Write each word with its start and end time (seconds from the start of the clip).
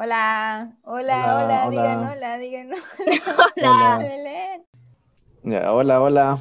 Hola, 0.00 0.78
hola, 0.84 1.42
Hola, 1.42 1.44
hola, 1.44 1.66
hola. 1.66 1.82
digan 1.82 1.98
hola, 2.08 2.38
digan 2.38 2.70
Hola. 2.70 2.78
hola. 3.56 3.98
Belén. 3.98 4.64
Hola, 5.42 6.00
hola. 6.00 6.38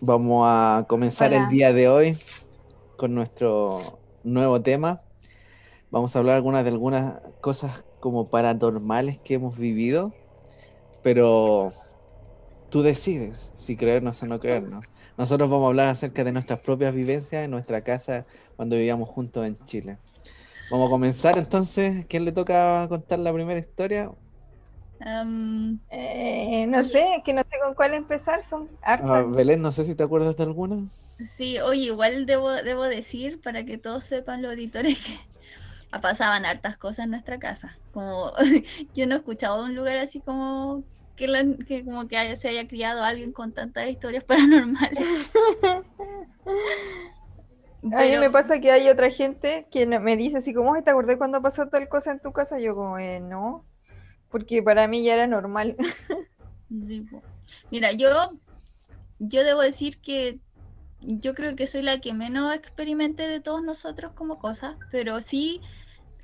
Vamos 0.00 0.46
a 0.48 0.86
comenzar 0.88 1.34
el 1.34 1.46
día 1.50 1.74
de 1.74 1.90
hoy 1.90 2.16
con 2.96 3.14
nuestro 3.14 4.00
nuevo 4.22 4.62
tema. 4.62 4.98
Vamos 5.90 6.16
a 6.16 6.20
hablar 6.20 6.36
algunas 6.36 6.64
de 6.64 6.70
algunas 6.70 7.20
cosas 7.42 7.84
como 8.00 8.30
paranormales 8.30 9.20
que 9.20 9.34
hemos 9.34 9.58
vivido, 9.58 10.14
pero 11.02 11.68
tú 12.70 12.80
decides 12.80 13.52
si 13.56 13.76
creernos 13.76 14.22
o 14.22 14.26
no 14.26 14.40
creernos. 14.40 14.86
Nosotros 15.18 15.50
vamos 15.50 15.66
a 15.66 15.68
hablar 15.68 15.88
acerca 15.88 16.24
de 16.24 16.32
nuestras 16.32 16.60
propias 16.60 16.94
vivencias 16.94 17.44
en 17.44 17.50
nuestra 17.50 17.82
casa 17.82 18.24
cuando 18.56 18.76
vivíamos 18.76 19.10
juntos 19.10 19.46
en 19.46 19.62
Chile. 19.66 19.98
Vamos 20.68 20.86
a 20.88 20.90
comenzar 20.90 21.38
entonces. 21.38 22.06
¿Quién 22.08 22.24
le 22.24 22.32
toca 22.32 22.86
contar 22.88 23.18
la 23.18 23.32
primera 23.32 23.58
historia? 23.60 24.12
Am, 25.00 25.80
Eh, 25.90 26.66
no 26.68 26.84
sé, 26.84 27.16
es 27.16 27.24
que 27.24 27.32
no 27.34 27.42
sé 27.42 27.56
con 27.62 27.74
cuál 27.74 27.94
empezar, 27.94 28.44
son 28.44 28.70
hartas. 28.82 29.10
Ah, 29.10 29.22
Belén, 29.28 29.62
no 29.62 29.72
sé 29.72 29.84
si 29.86 29.94
te 29.94 30.02
acuerdas 30.02 30.36
de 30.36 30.42
alguna. 30.44 30.86
sí, 31.28 31.58
oye, 31.60 31.82
igual 31.86 32.26
debo, 32.26 32.50
debo 32.52 32.84
decir, 32.84 33.40
para 33.40 33.64
que 33.64 33.78
todos 33.78 34.04
sepan 34.04 34.42
los 34.42 34.52
auditores, 34.52 34.98
que 35.92 36.00
pasaban 36.00 36.44
hartas 36.46 36.78
cosas 36.78 37.04
en 37.06 37.10
nuestra 37.12 37.38
casa. 37.38 37.80
Como 37.90 38.32
yo 38.94 39.06
no 39.06 39.14
he 39.16 39.18
escuchado 39.18 39.58
de 39.64 39.70
un 39.70 39.76
lugar 39.76 39.96
así 39.98 40.22
como 40.22 40.86
que, 41.16 41.28
la- 41.28 41.44
que 41.66 41.84
como 41.84 42.08
que 42.08 42.18
haya- 42.18 42.36
se 42.36 42.48
haya 42.48 42.68
criado 42.68 43.02
alguien 43.04 43.32
con 43.32 43.52
tantas 43.54 43.88
historias 43.88 44.24
paranormales. 44.26 45.08
A 47.94 48.02
mí 48.02 48.16
me 48.16 48.30
pasa 48.30 48.60
que 48.60 48.70
hay 48.72 48.88
otra 48.88 49.10
gente 49.10 49.66
que 49.70 49.86
me 49.86 50.16
dice 50.16 50.38
así 50.38 50.52
como, 50.54 50.74
"Ay, 50.74 50.82
¿te 50.82 50.90
acordás 50.90 51.18
cuando 51.18 51.42
pasó 51.42 51.68
tal 51.68 51.88
cosa 51.88 52.12
en 52.12 52.20
tu 52.20 52.32
casa? 52.32 52.58
Yo 52.58 52.74
como, 52.74 52.98
eh, 52.98 53.20
no, 53.20 53.64
porque 54.30 54.62
para 54.62 54.88
mí 54.88 55.04
ya 55.04 55.14
era 55.14 55.26
normal. 55.26 55.76
Mira, 57.70 57.92
yo, 57.92 58.32
yo 59.18 59.44
debo 59.44 59.60
decir 59.60 60.00
que 60.00 60.40
yo 61.00 61.34
creo 61.34 61.54
que 61.54 61.66
soy 61.66 61.82
la 61.82 62.00
que 62.00 62.12
menos 62.14 62.54
experimenté 62.54 63.28
de 63.28 63.40
todos 63.40 63.62
nosotros 63.62 64.12
como 64.14 64.38
cosas, 64.38 64.76
pero 64.90 65.20
sí 65.20 65.60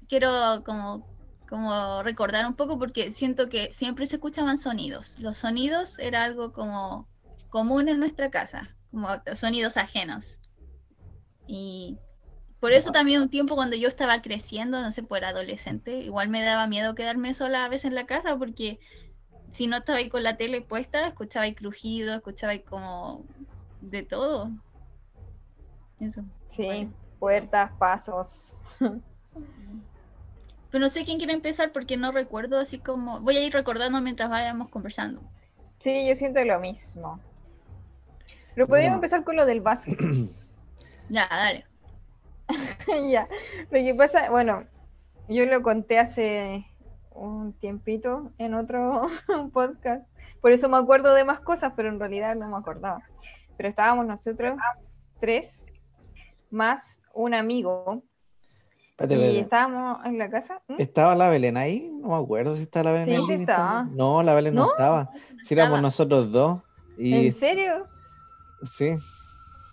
quiero 0.09 0.63
como, 0.65 1.07
como 1.49 2.03
recordar 2.03 2.47
un 2.47 2.55
poco 2.55 2.79
porque 2.79 3.11
siento 3.11 3.49
que 3.49 3.71
siempre 3.71 4.07
se 4.07 4.17
escuchaban 4.17 4.59
sonidos. 4.59 5.19
Los 5.21 5.39
sonidos 5.39 5.99
era 5.99 6.25
algo 6.25 6.53
como 6.53 7.09
común 7.51 7.89
en 7.89 8.01
nuestra 8.01 8.31
casa, 8.31 8.69
como 8.91 9.09
sonidos 9.35 9.77
ajenos. 9.77 10.39
Y 11.55 11.99
por 12.61 12.73
eso 12.73 12.93
también 12.93 13.21
un 13.21 13.29
tiempo 13.29 13.57
cuando 13.57 13.77
yo 13.77 13.87
estaba 13.87 14.23
creciendo, 14.23 14.81
no 14.81 14.91
sé, 14.91 15.05
era 15.15 15.29
adolescente, 15.29 15.99
igual 15.99 16.31
me 16.31 16.43
daba 16.43 16.67
miedo 16.67 16.95
quedarme 16.95 17.35
sola 17.35 17.67
a 17.67 17.69
veces 17.69 17.87
en 17.87 17.95
la 17.95 18.07
casa 18.07 18.39
porque 18.39 18.81
si 19.51 19.67
no 19.67 19.77
estaba 19.77 19.99
ahí 19.99 20.09
con 20.09 20.23
la 20.23 20.39
tele 20.39 20.63
puesta, 20.63 21.07
escuchaba 21.07 21.45
ahí 21.45 21.55
crujido, 21.55 22.15
escuchaba 22.15 22.53
ahí 22.53 22.61
como 22.61 23.27
de 23.83 24.03
todo. 24.03 24.51
Eso. 26.01 26.23
Sí, 26.57 26.65
Bueno. 26.65 26.93
puertas, 27.19 27.71
pasos. 27.73 28.57
Pero 28.79 30.81
no 30.81 30.89
sé 30.89 31.05
quién 31.05 31.19
quiere 31.19 31.35
empezar 31.35 31.71
porque 31.71 31.99
no 31.99 32.13
recuerdo 32.13 32.59
así 32.59 32.79
como... 32.79 33.21
Voy 33.21 33.37
a 33.37 33.45
ir 33.45 33.53
recordando 33.53 34.01
mientras 34.01 34.31
vayamos 34.31 34.71
conversando. 34.71 35.21
Sí, 35.81 36.09
yo 36.09 36.17
siento 36.17 36.43
lo 36.47 36.59
mismo. 36.61 37.21
Pero 38.55 38.67
podríamos 38.67 38.69
Bueno. 38.69 38.95
empezar 38.95 39.23
con 39.23 39.37
lo 39.37 39.45
del 39.45 39.61
vaso. 39.61 39.91
Ya, 41.13 41.29
dale. 41.29 41.67
Ya, 43.11 43.29
lo 43.71 43.79
que 43.79 43.95
pasa, 43.95 44.31
bueno, 44.31 44.65
yo 45.29 45.45
lo 45.47 45.63
conté 45.63 45.99
hace 45.99 46.67
un 47.11 47.53
tiempito 47.53 48.33
en 48.39 48.55
otro 48.55 49.09
podcast, 49.53 50.07
por 50.41 50.53
eso 50.53 50.69
me 50.69 50.79
acuerdo 50.79 51.15
de 51.15 51.25
más 51.25 51.41
cosas, 51.41 51.75
pero 51.77 51.89
en 51.91 52.01
realidad 52.01 52.35
no 52.35 52.49
me 52.49 52.57
acordaba. 52.57 53.03
Pero 53.57 53.69
estábamos 53.69 54.07
nosotros 54.07 54.59
tres, 55.21 55.67
más 56.51 57.01
un 57.15 57.35
amigo, 57.35 58.03
Espérate, 58.91 59.33
y 59.33 59.39
estábamos 59.39 60.05
en 60.07 60.19
la 60.19 60.31
casa. 60.31 60.63
¿Mm? 60.69 60.75
¿Estaba 60.79 61.15
la 61.15 61.29
Belén 61.29 61.57
ahí? 61.57 61.91
No 62.01 62.09
me 62.09 62.17
acuerdo 62.17 62.57
si 62.57 62.63
estaba 62.63 62.85
la 62.85 62.93
Belén 62.93 63.21
Sí, 63.21 63.27
living 63.27 63.41
estaba. 63.41 63.85
No, 63.91 64.23
la 64.23 64.35
Belén 64.35 64.55
no, 64.55 64.65
¿No? 64.65 64.71
estaba. 64.71 65.11
Si 65.45 65.55
éramos 65.55 65.81
nosotros 65.83 66.31
dos. 66.33 66.63
Y 66.97 67.29
¿En 67.29 67.35
serio? 67.35 67.87
sí, 68.65 68.97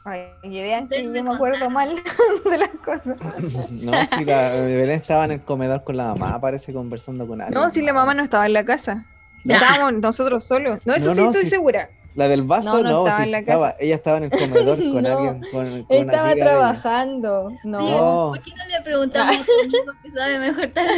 Ay, 0.09 0.27
que 0.41 0.49
vean 0.49 0.87
que 0.87 0.95
Ustedes 0.95 1.15
yo 1.15 1.23
me 1.23 1.35
acuerdo 1.35 1.69
mal 1.69 1.95
de 2.45 2.57
las 2.57 2.69
cosas. 2.83 3.17
no, 3.71 3.91
si 4.05 4.25
la 4.25 4.49
Belén 4.51 4.91
estaba 4.91 5.25
en 5.25 5.31
el 5.31 5.41
comedor 5.41 5.83
con 5.83 5.97
la 5.97 6.15
mamá, 6.15 6.39
parece 6.41 6.73
conversando 6.73 7.27
con 7.27 7.41
alguien. 7.41 7.59
No, 7.59 7.69
si 7.69 7.81
la 7.81 7.93
mamá 7.93 8.13
no 8.13 8.23
estaba 8.23 8.45
en 8.45 8.53
la 8.53 8.65
casa. 8.65 9.05
Estábamos 9.45 9.93
nosotros 10.01 10.45
solos. 10.45 10.85
No, 10.85 10.93
eso 10.95 11.09
No, 11.09 11.15
sí 11.15 11.21
no, 11.21 11.31
estoy 11.31 11.45
segura. 11.45 11.89
La 12.15 12.27
del 12.27 12.43
vaso 12.43 12.77
No, 12.77 12.83
no 12.83 12.89
no, 12.89 13.07
estaba 13.07 13.17
sí 13.17 13.23
en 13.23 13.31
la 13.31 13.37
estaba. 13.39 13.75
Ella 13.79 13.95
estaba 13.95 14.17
en 14.17 14.23
el 14.23 14.31
comedor 14.31 14.77
con 14.77 15.03
No, 15.03 15.17
alguien, 15.17 15.41
con, 15.51 15.83
con 15.83 15.97
una 15.97 16.11
Estaba 16.11 16.35
trabajando. 16.35 17.51
No. 17.63 17.79
No. 17.79 18.31
¿Por 18.33 18.43
qué 18.43 18.51
no 18.55 18.65
le 18.65 18.81
preguntamos 18.83 19.37
a 19.37 19.45
tu 19.45 19.51
amigo 19.61 19.93
que 20.03 20.11
sabe 20.11 20.39
mejor 20.39 20.67
tal? 20.73 20.89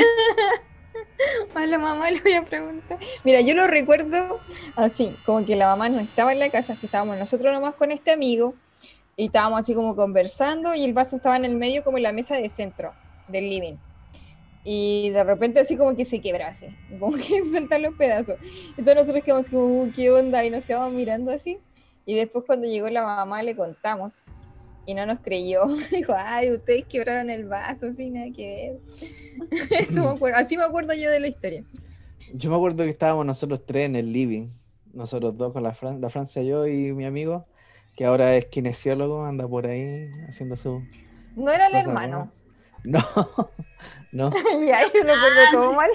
A 1.54 1.66
la 1.66 1.78
mamá 1.78 2.10
le 2.10 2.20
voy 2.22 2.34
a 2.34 2.44
preguntar. 2.44 2.98
Mira, 3.24 3.42
yo 3.42 3.54
lo 3.54 3.68
recuerdo 3.68 4.40
así, 4.76 5.16
como 5.26 5.46
que 5.46 5.56
la 5.56 5.68
mamá 5.68 5.90
no 5.90 6.00
estaba 6.00 6.34
en 6.34 6.40
la 6.40 6.50
casa, 6.50 6.76
que 6.76 6.88
estábamos 6.88 7.18
nosotros 7.18 7.54
nomás 7.54 7.76
con 7.76 7.92
este 7.92 8.12
amigo 8.12 8.56
y 9.16 9.26
estábamos 9.28 9.60
así 9.60 9.74
como 9.74 9.96
conversando 9.96 10.74
y 10.74 10.84
el 10.84 10.94
vaso 10.94 11.18
estaba 11.18 11.38
en 11.38 11.46
el 11.46 11.56
medio 11.56 11.84
como 11.84 11.98
en 11.98 12.04
la 12.04 12.12
mesa 12.14 12.36
de 12.36 12.50
centro 12.50 12.92
del 13.28 13.50
living. 13.50 13.76
Y 14.64 15.10
de 15.10 15.24
repente 15.24 15.60
así 15.60 15.76
como 15.76 15.96
que 15.96 16.06
se 16.06 16.22
quebrase, 16.22 16.70
como 17.00 17.18
que 17.18 17.44
saltan 17.52 17.82
los 17.82 17.96
pedazos. 17.96 18.36
Entonces 18.78 18.96
nosotros 18.96 19.24
quedamos 19.24 19.50
como, 19.50 19.82
"Uh, 19.84 19.92
¿qué 19.96 20.12
onda? 20.12 20.46
Y 20.46 20.50
nos 20.50 20.64
quedamos 20.66 20.94
mirando 20.94 21.32
así. 21.32 21.60
Y 22.06 22.16
después 22.16 22.46
cuando 22.46 22.68
llegó 22.68 22.90
la 22.90 23.04
mamá 23.04 23.44
le 23.44 23.56
contamos 23.56 24.26
y 24.86 24.94
no 24.94 25.06
nos 25.06 25.20
creyó. 25.22 25.66
Dijo, 25.92 26.14
ay, 26.16 26.52
ustedes 26.52 26.86
quebraron 26.88 27.30
el 27.30 27.46
vaso, 27.48 27.88
así 27.88 28.10
nada 28.10 28.28
que 28.36 28.80
ver. 29.50 29.60
Eso 29.88 30.04
me 30.04 30.10
acuerdo. 30.16 30.38
Así 30.38 30.58
me 30.58 30.64
acuerdo 30.64 30.94
yo 30.94 31.10
de 31.10 31.20
la 31.20 31.28
historia. 31.28 31.64
Yo 32.34 32.50
me 32.50 32.56
acuerdo 32.56 32.84
que 32.84 32.90
estábamos 32.90 33.26
nosotros 33.26 33.66
tres 33.66 33.86
en 33.88 33.96
el 33.96 34.12
living. 34.12 34.48
Nosotros 34.94 35.38
dos 35.38 35.54
con 35.54 35.64
la, 35.64 35.74
Fran- 35.74 36.00
la 36.00 36.10
Francia, 36.10 36.44
yo 36.44 36.68
y 36.68 36.92
mi 36.94 37.06
amigo, 37.06 37.46
que 37.96 38.06
ahora 38.06 38.36
es 38.38 38.48
kinesiólogo, 38.48 39.26
anda 39.26 39.48
por 39.48 39.68
ahí 39.68 40.12
haciendo 40.30 40.56
su. 40.58 40.90
No 41.36 41.52
era 41.52 41.68
el 41.68 41.76
hermano. 41.76 42.34
No, 42.84 43.00
no, 44.12 44.30
ya, 44.68 44.84
yo 44.94 45.04
recuerdo 45.04 45.50
Ah, 45.50 45.52
todo 45.52 45.74
sí. 45.74 45.74
mal. 45.74 45.90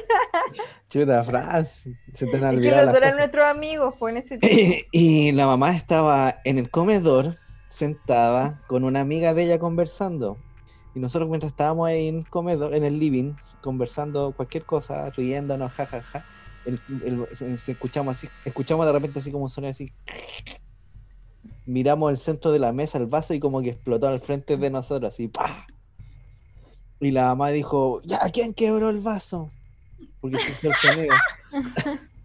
chuta, 0.88 1.22
Franz, 1.24 1.88
se 2.14 2.26
te 2.28 2.36
han 2.36 2.44
que 2.50 2.56
olvidado 2.56 2.82
los 2.82 2.92
las 2.92 2.94
eran 2.94 3.16
nuestros 3.16 3.46
amigos, 3.46 3.94
pues 3.98 4.12
en 4.12 4.18
ese 4.22 4.38
tiempo. 4.38 4.84
Y 4.92 5.32
la 5.32 5.46
mamá 5.46 5.76
estaba 5.76 6.40
en 6.44 6.58
el 6.58 6.70
comedor, 6.70 7.36
sentada 7.68 8.62
con 8.66 8.84
una 8.84 9.00
amiga 9.00 9.34
de 9.34 9.44
ella 9.44 9.58
conversando. 9.58 10.44
Y 10.94 11.00
nosotros 11.00 11.28
mientras 11.28 11.52
estábamos 11.52 11.88
ahí 11.88 12.08
en 12.08 12.16
el 12.18 12.28
comedor, 12.28 12.74
en 12.74 12.84
el 12.84 12.98
living, 12.98 13.36
conversando 13.60 14.34
cualquier 14.34 14.64
cosa, 14.64 15.10
riéndonos, 15.10 15.74
jajaja, 15.74 16.26
el, 16.64 16.82
el- 17.02 17.26
se- 17.36 17.58
se 17.58 17.72
escuchamos 17.72 18.14
así, 18.16 18.32
escuchamos 18.44 18.86
de 18.86 18.92
repente 18.92 19.18
así 19.20 19.30
como 19.32 19.44
un 19.44 19.50
sonido 19.50 19.70
así. 19.72 19.94
Miramos 21.66 22.10
el 22.10 22.16
centro 22.16 22.52
de 22.52 22.58
la 22.58 22.72
mesa, 22.72 22.98
el 22.98 23.06
vaso, 23.06 23.34
y 23.34 23.40
como 23.40 23.60
que 23.60 23.70
explotó 23.70 24.08
al 24.08 24.20
frente 24.20 24.56
de 24.56 24.70
nosotros, 24.70 25.12
así, 25.12 25.28
¡pah! 25.28 25.66
Y 27.00 27.10
la 27.10 27.26
mamá 27.26 27.50
dijo, 27.50 28.00
ya, 28.04 28.20
¿quién 28.32 28.54
quebró 28.54 28.88
el 28.88 29.00
vaso? 29.00 29.50
Porque 30.20 30.38
se 30.38 30.52
hizo 30.52 30.68
el 30.68 30.74
sonido. 30.74 31.14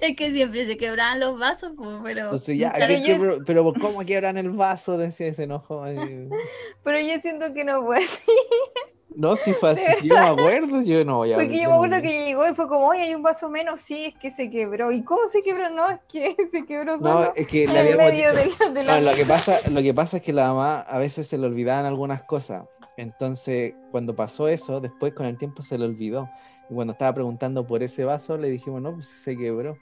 Es 0.00 0.16
que 0.16 0.30
siempre 0.30 0.66
se 0.66 0.76
quebraban 0.76 1.20
los 1.20 1.38
vasos, 1.38 1.72
pero... 2.04 2.30
Pero 3.46 3.72
¿cómo 3.74 4.04
quiebran 4.04 4.36
el 4.36 4.50
vaso? 4.50 4.96
Decía 4.96 5.28
ese 5.28 5.44
enojo. 5.44 5.82
Pero 6.84 7.00
yo 7.00 7.20
siento 7.20 7.52
que 7.54 7.64
no 7.64 7.84
fue 7.84 8.04
así. 8.04 8.20
No, 9.16 9.34
si 9.36 9.52
fue 9.54 9.70
así, 9.70 9.82
si 9.98 10.08
yo 10.08 10.14
me 10.14 10.26
acuerdo, 10.26 10.82
yo 10.82 11.04
no 11.04 11.16
voy 11.18 11.32
a 11.32 11.36
Porque 11.36 11.56
yo 11.56 11.62
yo 11.64 11.68
me 11.68 11.68
no- 11.68 11.74
acuerdo 11.84 12.02
que 12.02 12.24
llegó 12.26 12.48
y 12.48 12.54
fue 12.54 12.68
como, 12.68 12.86
oye, 12.88 13.02
hay 13.02 13.14
un 13.14 13.22
vaso 13.22 13.48
menos. 13.50 13.80
Sí, 13.80 14.04
es 14.06 14.14
que 14.14 14.30
se 14.30 14.50
quebró. 14.50 14.92
¿Y 14.92 15.02
cómo 15.02 15.26
se 15.26 15.42
quebró? 15.42 15.68
No, 15.70 15.90
es 15.90 16.00
que 16.08 16.36
se 16.52 16.64
quebró 16.64 16.96
No, 16.96 17.02
solo. 17.02 17.32
es 17.34 17.46
que 17.46 17.64
en 17.64 17.72
le 17.74 17.80
el 17.80 17.86
habíamos 18.00 18.12
medio 18.12 18.32
de 18.34 18.46
la, 18.58 18.70
de 18.70 18.84
la 18.84 19.00
No, 19.00 19.10
lo 19.10 19.16
que 19.16 19.24
pasa, 19.26 19.60
lo 19.70 19.82
que 19.82 19.92
pasa 19.94 20.16
es 20.18 20.22
que 20.22 20.32
la 20.32 20.48
mamá 20.48 20.80
a 20.80 20.98
veces 20.98 21.26
se 21.26 21.38
le 21.38 21.46
olvidaban 21.46 21.84
algunas 21.86 22.22
cosas. 22.22 22.64
Entonces, 22.96 23.74
cuando 23.90 24.14
pasó 24.14 24.46
eso, 24.48 24.80
después 24.80 25.12
con 25.14 25.26
el 25.26 25.38
tiempo 25.38 25.62
se 25.62 25.76
le 25.78 25.86
olvidó. 25.86 26.28
Y 26.68 26.74
cuando 26.74 26.92
estaba 26.92 27.12
preguntando 27.14 27.66
por 27.66 27.82
ese 27.82 28.04
vaso, 28.04 28.36
le 28.36 28.48
dijimos, 28.48 28.80
no, 28.82 28.94
pues 28.94 29.06
se 29.06 29.36
quebró. 29.36 29.76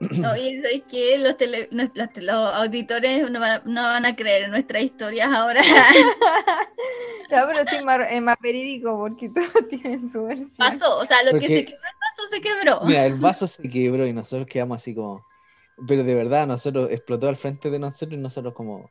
Oye, 0.00 0.60
¿sabes 0.62 0.82
qué? 0.88 1.18
Los, 1.18 1.36
tele- 1.36 1.68
los, 1.72 1.88
los 2.22 2.54
auditores 2.54 3.28
no 3.32 3.40
van, 3.40 3.50
a, 3.50 3.62
no 3.64 3.82
van 3.82 4.06
a 4.06 4.14
creer 4.14 4.44
en 4.44 4.52
nuestras 4.52 4.82
historias 4.84 5.28
ahora. 5.32 5.60
Ya, 7.28 7.46
pero 7.52 7.68
sí, 7.68 7.84
más, 7.84 8.00
es 8.10 8.22
más 8.22 8.36
verídico 8.40 8.98
porque 8.98 9.28
todos 9.28 9.50
tienen 9.70 10.08
su 10.08 10.24
versión. 10.24 10.50
Pasó, 10.56 10.98
o 10.98 11.04
sea, 11.04 11.22
lo 11.22 11.38
que 11.38 11.46
se 11.46 11.64
quebró 11.64 11.82
el 11.82 11.98
vaso 12.00 12.28
se 12.30 12.40
quebró. 12.40 12.80
Mira, 12.84 13.06
el 13.06 13.14
vaso 13.18 13.46
se 13.46 13.68
quebró 13.68 14.06
y 14.06 14.12
nosotros 14.12 14.46
quedamos 14.46 14.80
así 14.80 14.94
como. 14.94 15.24
Pero 15.86 16.02
de 16.02 16.14
verdad, 16.14 16.46
nosotros 16.46 16.90
explotó 16.90 17.28
al 17.28 17.36
frente 17.36 17.70
de 17.70 17.78
nosotros 17.78 18.18
y 18.18 18.22
nosotros 18.22 18.54
como. 18.54 18.90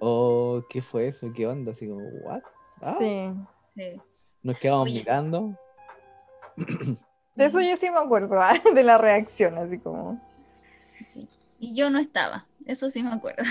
Oh, 0.00 0.62
¿qué 0.70 0.80
fue 0.80 1.08
eso? 1.08 1.30
¿Qué 1.34 1.46
onda? 1.46 1.72
Así 1.72 1.86
como, 1.86 2.00
¿what? 2.24 2.42
Ah. 2.80 2.96
Sí. 2.98 3.30
Sí. 3.76 4.00
Nos 4.42 4.58
quedamos 4.58 4.86
Oye. 4.86 5.00
mirando. 5.00 5.54
De 7.36 7.44
eso 7.44 7.60
yo 7.60 7.76
sí 7.76 7.90
me 7.90 7.98
acuerdo, 7.98 8.40
ah, 8.40 8.54
de 8.74 8.82
la 8.82 8.98
reacción, 8.98 9.58
así 9.58 9.78
como. 9.78 10.20
Sí. 11.12 11.28
Y 11.58 11.74
yo 11.74 11.90
no 11.90 11.98
estaba, 11.98 12.46
eso 12.66 12.88
sí 12.90 13.02
me 13.02 13.10
acuerdo. 13.10 13.42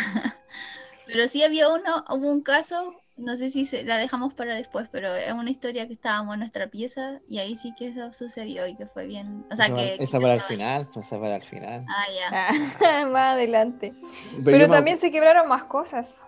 Pero 1.06 1.28
sí 1.28 1.44
había 1.44 1.70
uno, 1.70 2.06
hubo 2.10 2.32
un 2.32 2.42
caso, 2.42 2.94
no 3.20 3.36
sé 3.36 3.50
si 3.50 3.66
se, 3.66 3.84
la 3.84 3.98
dejamos 3.98 4.34
para 4.34 4.56
después, 4.56 4.88
pero 4.92 5.14
es 5.14 5.32
una 5.34 5.50
historia 5.50 5.88
que 5.88 5.94
estábamos 5.94 6.34
en 6.34 6.40
nuestra 6.40 6.68
pieza 6.68 7.20
y 7.28 7.40
ahí 7.40 7.56
sí 7.56 7.74
que 7.78 7.90
eso 7.90 8.14
sucedió 8.14 8.66
y 8.68 8.76
que 8.76 8.86
fue 8.86 9.06
bien. 9.08 9.46
O 9.52 9.56
sea, 9.56 9.66
esa, 9.66 9.76
que. 9.76 9.96
esa 10.00 10.18
que 10.18 10.22
para 10.22 10.34
el 10.36 10.42
final, 10.42 10.88
pues 10.94 11.08
esa 11.08 11.20
para 11.20 11.36
el 11.36 11.44
final. 11.44 11.86
Ah, 11.88 12.06
ya. 12.14 12.30
Ah, 12.32 13.06
más 13.12 13.34
adelante. 13.34 13.94
Pero, 14.32 14.44
Pero, 14.44 14.58
yo 14.58 14.68
me 14.68 14.76
también 14.76 14.98
se 14.98 15.12
quebraron 15.12 15.48
más 15.48 15.66
cosas. 15.66 16.22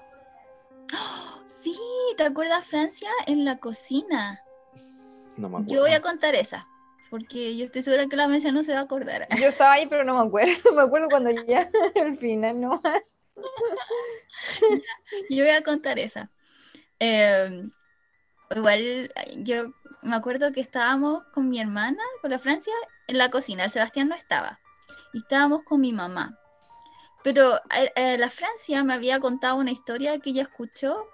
Sí, 1.45 1.77
¿te 2.17 2.23
acuerdas, 2.23 2.65
Francia? 2.65 3.09
En 3.25 3.45
la 3.45 3.57
cocina. 3.57 4.43
no 5.37 5.49
me 5.49 5.57
acuerdo. 5.57 5.73
Yo 5.73 5.81
voy 5.81 5.93
a 5.93 6.01
contar 6.01 6.35
esa, 6.35 6.67
porque 7.09 7.55
yo 7.55 7.65
estoy 7.65 7.81
segura 7.81 8.07
que 8.07 8.15
la 8.15 8.27
mesa 8.27 8.51
no 8.51 8.63
se 8.63 8.73
va 8.73 8.79
a 8.79 8.83
acordar. 8.83 9.27
Yo 9.39 9.47
estaba 9.47 9.73
ahí, 9.73 9.87
pero 9.87 10.03
no 10.03 10.19
me 10.19 10.27
acuerdo. 10.27 10.51
Me 10.75 10.81
acuerdo 10.81 11.07
cuando 11.09 11.31
ya 11.31 11.69
al 11.95 12.17
final 12.17 12.59
no. 12.59 12.81
Yo 15.29 15.43
voy 15.43 15.53
a 15.53 15.63
contar 15.63 15.97
esa. 15.99 16.29
Eh, 17.03 17.67
igual 18.55 19.11
yo 19.37 19.73
me 20.03 20.15
acuerdo 20.15 20.51
que 20.51 20.61
estábamos 20.61 21.23
con 21.33 21.49
mi 21.49 21.59
hermana, 21.59 22.03
con 22.21 22.29
la 22.29 22.37
Francia, 22.37 22.73
en 23.07 23.17
la 23.17 23.31
cocina. 23.31 23.63
El 23.63 23.71
Sebastián 23.71 24.07
no 24.07 24.15
estaba. 24.15 24.59
Y 25.11 25.17
estábamos 25.17 25.63
con 25.63 25.81
mi 25.81 25.93
mamá. 25.93 26.37
Pero 27.23 27.55
eh, 27.75 27.91
eh, 27.95 28.17
la 28.19 28.29
Francia 28.29 28.83
me 28.83 28.93
había 28.93 29.19
contado 29.19 29.55
una 29.55 29.71
historia 29.71 30.19
que 30.19 30.29
ella 30.29 30.43
escuchó 30.43 31.07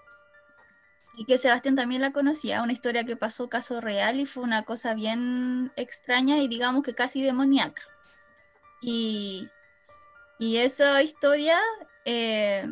y 1.16 1.26
que 1.26 1.38
Sebastián 1.38 1.76
también 1.76 2.02
la 2.02 2.12
conocía, 2.12 2.62
una 2.62 2.74
historia 2.74 3.06
que 3.06 3.16
pasó 3.16 3.50
caso 3.50 3.80
real 3.80 4.20
y 4.20 4.26
fue 4.26 4.44
una 4.44 4.64
cosa 4.64 4.94
bien 4.94 5.72
extraña 5.78 6.38
y 6.38 6.50
digamos 6.50 6.84
que 6.84 6.94
casi 6.94 7.24
demoníaca. 7.24 7.82
Y, 8.82 9.50
y 10.38 10.58
esa 10.58 11.02
historia 11.02 11.60
eh, 12.06 12.68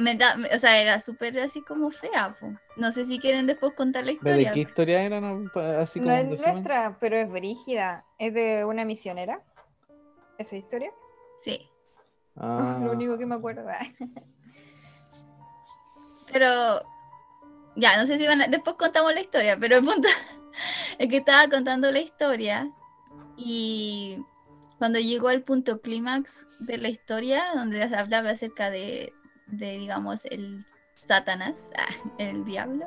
me 0.00 0.14
da, 0.16 0.36
me- 0.36 0.48
o 0.54 0.58
sea, 0.58 0.80
era 0.80 0.98
súper 1.00 1.38
así 1.40 1.62
como 1.62 1.90
fea. 1.90 2.36
po. 2.40 2.52
No 2.76 2.92
sé 2.92 3.04
si 3.04 3.18
quieren 3.18 3.46
después 3.46 3.72
contar 3.74 4.04
la 4.04 4.12
¿Pero 4.12 4.36
¿De 4.36 4.42
historia. 4.42 4.52
qué 4.52 4.60
historia 4.60 5.02
era? 5.02 5.20
no? 5.20 5.50
Así 5.78 6.00
No 6.00 6.06
como 6.06 6.16
es 6.16 6.24
un 6.24 6.30
resumen. 6.30 6.52
nuestra, 6.54 6.96
pero 7.00 7.16
es 7.16 7.30
brígida. 7.30 8.04
Es 8.18 8.34
de 8.34 8.64
una 8.64 8.84
misionera. 8.84 9.42
Esa 10.38 10.56
historia. 10.56 10.92
Sí, 11.38 11.68
Ah, 12.36 12.78
Lo 12.84 12.92
único 12.92 13.18
que 13.18 13.26
me 13.26 13.34
acuerdo. 13.34 13.66
ah. 13.68 13.80
pero 16.32 16.82
ya, 17.76 17.96
no 17.96 18.06
sé 18.06 18.18
si 18.18 18.26
van 18.26 18.42
a, 18.42 18.46
después 18.48 18.76
contamos 18.76 19.14
la 19.14 19.20
historia, 19.20 19.56
pero 19.58 19.76
el 19.78 19.84
punto 19.84 20.08
es 20.98 21.08
que 21.08 21.16
estaba 21.18 21.48
contando 21.48 21.90
la 21.90 22.00
historia 22.00 22.70
y 23.36 24.24
cuando 24.78 24.98
llegó 24.98 25.28
al 25.28 25.42
punto 25.42 25.80
clímax 25.80 26.46
de 26.60 26.78
la 26.78 26.88
historia, 26.88 27.44
donde 27.54 27.88
se 27.88 27.96
hablaba 27.96 28.30
acerca 28.30 28.70
de, 28.70 29.12
de, 29.48 29.78
digamos, 29.78 30.24
el 30.26 30.64
Satanás, 30.96 31.70
el 32.18 32.44
diablo, 32.44 32.86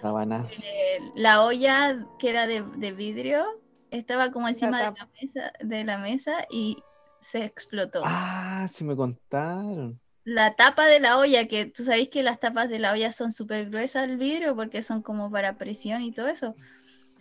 Sabanás. 0.00 0.52
eh, 0.58 0.98
la 1.14 1.42
olla 1.44 2.06
que 2.18 2.30
era 2.30 2.46
de, 2.46 2.62
de 2.76 2.92
vidrio 2.92 3.44
estaba 3.90 4.30
como 4.30 4.48
encima 4.48 4.78
de 4.78 4.84
la 4.98 5.08
mesa, 5.20 5.52
de 5.60 5.84
la 5.84 5.98
mesa 5.98 6.46
y 6.50 6.82
se 7.20 7.44
explotó. 7.44 8.02
Ah, 8.04 8.68
sí 8.72 8.84
me 8.84 8.96
contaron. 8.96 10.00
La 10.24 10.56
tapa 10.56 10.86
de 10.86 11.00
la 11.00 11.18
olla, 11.18 11.46
que 11.46 11.66
tú 11.66 11.84
sabes 11.84 12.08
que 12.08 12.22
las 12.22 12.40
tapas 12.40 12.68
de 12.70 12.78
la 12.78 12.92
olla 12.92 13.12
son 13.12 13.30
súper 13.30 13.68
gruesas 13.68 14.04
el 14.08 14.16
vidrio 14.16 14.56
porque 14.56 14.80
son 14.82 15.02
como 15.02 15.30
para 15.30 15.56
presión 15.58 16.02
y 16.02 16.12
todo 16.12 16.28
eso. 16.28 16.54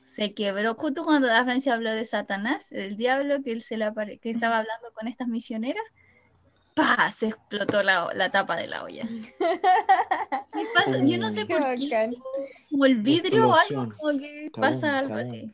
Se 0.06 0.34
quebró 0.34 0.76
justo 0.76 1.04
cuando 1.04 1.28
la 1.28 1.44
Francia 1.44 1.74
habló 1.74 1.92
de 1.92 2.06
Satanás, 2.06 2.70
del 2.70 2.96
diablo, 2.96 3.42
que 3.44 3.52
él 3.52 3.62
se 3.62 3.76
apare- 3.78 4.20
que 4.20 4.30
estaba 4.32 4.60
hablando 4.60 4.92
con 4.94 5.08
estas 5.08 5.28
misioneras. 5.28 5.84
¡Pah! 6.76 7.12
Se 7.12 7.28
explotó 7.28 7.84
la, 7.84 8.10
la 8.16 8.30
tapa 8.32 8.56
de 8.56 8.68
la 8.68 8.84
olla. 8.84 9.04
Me 10.54 10.66
pasa- 10.74 10.98
yo 11.04 11.18
no 11.18 11.30
sé 11.30 11.46
Qué 11.46 11.56
por 11.56 11.76
qué, 11.76 12.18
como 12.70 12.86
el 12.86 13.02
vidrio 13.02 13.50
o 13.50 13.56
algo, 13.56 13.96
como 13.98 14.20
que 14.20 14.52
pasa 14.60 15.00
algo 15.00 15.16
así. 15.16 15.54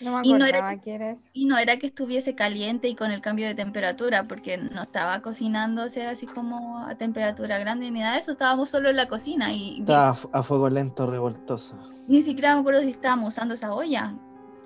No 0.00 0.16
me 0.18 0.26
Y 0.26 0.32
no 0.32 0.44
era 0.46 0.76
que. 0.80 1.22
Y 1.34 1.46
no 1.46 1.56
era 1.56 1.78
que 1.78 1.86
estuviese 1.86 2.34
caliente 2.34 2.88
y 2.88 2.94
con 2.94 3.10
el 3.10 3.20
cambio 3.20 3.46
de 3.46 3.54
temperatura, 3.54 4.26
porque 4.26 4.56
no 4.58 4.82
estaba 4.82 5.22
cocinándose 5.22 6.06
así 6.06 6.26
como 6.26 6.78
a 6.78 6.96
temperatura 6.96 7.58
grande 7.58 7.90
ni 7.90 8.00
nada 8.00 8.14
de 8.14 8.20
eso, 8.20 8.32
estábamos 8.32 8.70
solo 8.70 8.90
en 8.90 8.96
la 8.96 9.08
cocina 9.08 9.52
y 9.52 9.80
Estaba 9.80 10.16
a 10.32 10.42
fuego 10.42 10.68
lento, 10.68 11.06
revoltoso. 11.06 11.78
ni 12.08 12.22
siquiera 12.22 12.54
me 12.54 12.60
acuerdo 12.60 12.80
si 12.80 12.88
estábamos 12.90 13.28
usando 13.34 13.54
esa 13.54 13.72
olla, 13.72 14.14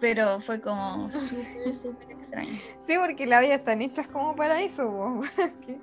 pero 0.01 0.41
fue 0.41 0.61
como 0.61 1.11
súper, 1.11 1.75
súper 1.77 2.11
extraño. 2.13 2.59
Sí, 2.87 2.95
porque 3.05 3.27
las 3.27 3.41
ollas 3.45 3.59
están 3.59 3.83
hechas 3.83 4.07
como 4.09 4.37
para 4.37 4.63
eso. 4.63 5.23
para 5.37 5.51
que 5.61 5.81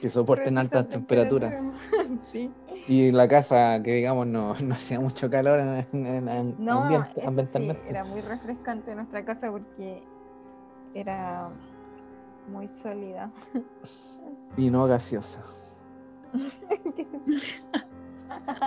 Que 0.00 0.10
soporten 0.10 0.58
altas 0.58 0.88
temperaturas. 0.88 1.52
temperaturas. 1.54 2.20
sí. 2.32 2.50
Y 2.88 3.10
la 3.12 3.28
casa, 3.28 3.80
que 3.82 3.92
digamos, 3.94 4.26
no, 4.26 4.54
no 4.62 4.74
hacía 4.74 4.98
mucho 5.00 5.30
calor 5.30 5.60
en, 5.60 5.86
en- 6.06 6.28
en 6.28 6.56
No, 6.58 6.82
ambiente- 6.82 7.10
eso 7.10 7.20
sí, 7.20 7.26
ambientalmente. 7.26 7.88
era 7.88 8.04
muy 8.04 8.20
refrescante 8.20 8.94
nuestra 8.94 9.24
casa 9.24 9.50
porque 9.50 10.02
era 10.94 11.48
muy 12.48 12.66
sólida. 12.68 13.30
Y 14.56 14.68
no 14.68 14.86
gaseosa. 14.86 15.42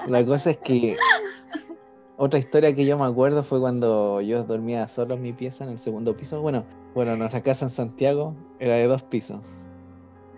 La 0.08 0.26
cosa 0.26 0.52
es 0.52 0.58
que 0.60 0.96
otra 2.18 2.40
historia 2.40 2.74
que 2.74 2.86
yo 2.86 2.98
me 2.98 3.06
acuerdo 3.06 3.44
fue 3.44 3.60
cuando 3.60 4.22
yo 4.22 4.44
dormía 4.44 4.88
solo 4.88 5.16
en 5.16 5.22
mi 5.22 5.34
pieza 5.34 5.64
en 5.64 5.72
el 5.72 5.80
segundo 5.80 6.16
piso. 6.16 6.42
Bueno, 6.42 6.66
bueno, 6.94 7.16
nuestra 7.18 7.42
casa 7.42 7.66
en 7.66 7.72
Santiago 7.72 8.36
era 8.60 8.76
de 8.76 8.88
dos 8.88 9.04
pisos. 9.04 9.42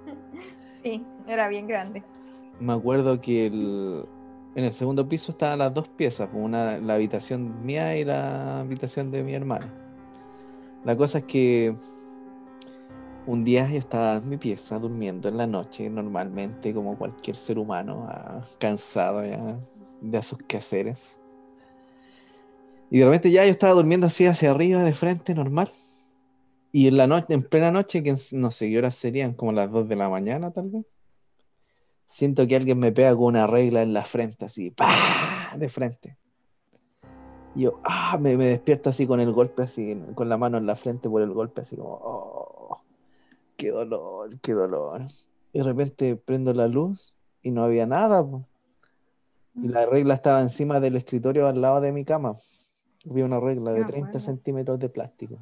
Sí, 0.84 1.04
era 1.28 1.50
bien 1.50 1.68
grande. 1.68 2.02
Me 2.60 2.72
acuerdo 2.74 3.20
que 3.20 3.48
el- 3.48 4.06
en 4.56 4.64
el 4.64 4.72
segundo 4.72 5.08
piso 5.10 5.32
estaban 5.32 5.60
las 5.60 5.74
dos 5.74 5.88
piezas, 5.90 6.30
pues, 6.32 6.44
una 6.44 6.78
la 6.78 6.94
habitación 6.94 7.66
mía 7.66 7.98
y 7.98 8.06
la 8.06 8.62
habitación 8.62 9.12
de 9.12 9.24
mi 9.24 9.34
hermano. 9.34 9.68
La 10.86 10.96
cosa 10.96 11.18
es 11.20 11.24
que 11.26 11.76
un 13.26 13.44
día 13.44 13.70
yo 13.70 13.78
estaba 13.78 14.16
en 14.16 14.30
mi 14.30 14.38
pieza 14.38 14.80
durmiendo 14.80 15.28
en 15.28 15.38
la 15.38 15.46
noche, 15.48 15.90
normalmente 15.90 16.74
como 16.74 16.98
cualquier 16.98 17.36
ser 17.36 17.60
humano, 17.60 18.08
ah, 18.10 18.42
cansado 18.60 19.26
ya 19.26 19.60
de 20.00 20.24
sus 20.24 20.38
quehaceres. 20.48 21.20
Y 22.90 23.00
de 23.00 23.06
repente 23.06 23.32
ya 23.32 23.46
yo 23.46 23.52
estaba 23.52 23.74
durmiendo 23.74 24.08
así 24.08 24.26
hacia 24.26 24.52
arriba, 24.52 24.84
de 24.84 24.94
frente, 24.94 25.34
normal. 25.34 25.70
Y 26.72 26.88
en 26.88 26.98
la 26.98 27.08
noche, 27.08 27.34
en 27.34 27.42
plena 27.42 27.72
noche, 27.72 28.04
que 28.04 28.16
no 28.34 28.52
sé 28.52 28.70
qué 28.70 28.78
horas 28.78 28.96
serían, 28.96 29.34
como 29.34 29.52
las 29.52 29.72
2 29.72 29.90
de 29.90 29.96
la 29.96 30.10
mañana 30.10 30.52
tal 30.52 30.70
vez. 30.70 30.86
Siento 32.06 32.48
que 32.48 32.56
alguien 32.56 32.80
me 32.80 32.92
pega 32.92 33.14
con 33.16 33.26
una 33.26 33.48
regla 33.48 33.82
en 33.82 33.94
la 33.94 34.06
frente, 34.06 34.46
así, 34.46 34.72
¡pah! 34.72 35.54
de 35.58 35.70
frente. 35.70 36.18
Y 37.56 37.64
yo, 37.64 37.80
ah, 37.84 38.18
me, 38.22 38.38
despierto 38.38 38.90
así 38.90 39.06
con 39.08 39.20
el 39.20 39.32
golpe, 39.34 39.64
así, 39.64 40.00
con 40.16 40.30
la 40.30 40.38
mano 40.38 40.58
en 40.58 40.66
la 40.66 40.76
frente 40.76 41.10
por 41.10 41.22
el 41.22 41.32
golpe, 41.32 41.62
así 41.62 41.76
como, 41.76 42.00
oh, 42.02 42.82
qué 43.58 43.72
dolor, 43.72 44.40
qué 44.40 44.54
dolor. 44.54 45.02
Y 45.52 45.58
de 45.58 45.64
repente 45.64 46.16
prendo 46.16 46.54
la 46.54 46.68
luz 46.68 47.16
y 47.42 47.52
no 47.52 47.64
había 47.64 47.86
nada. 47.86 48.26
Y 49.56 49.68
la 49.68 49.86
regla 49.86 50.14
estaba 50.14 50.42
encima 50.42 50.80
del 50.80 50.96
escritorio 50.96 51.48
al 51.48 51.60
lado 51.60 51.82
de 51.82 51.92
mi 51.92 52.06
cama. 52.06 52.36
Había 53.10 53.26
una 53.26 53.40
regla 53.40 53.72
Sí 53.72 53.76
de 53.80 53.82
me 53.86 53.88
30 53.92 54.08
acuerdo. 54.10 54.26
centímetros 54.26 54.80
de 54.80 54.90
plástico. 54.90 55.38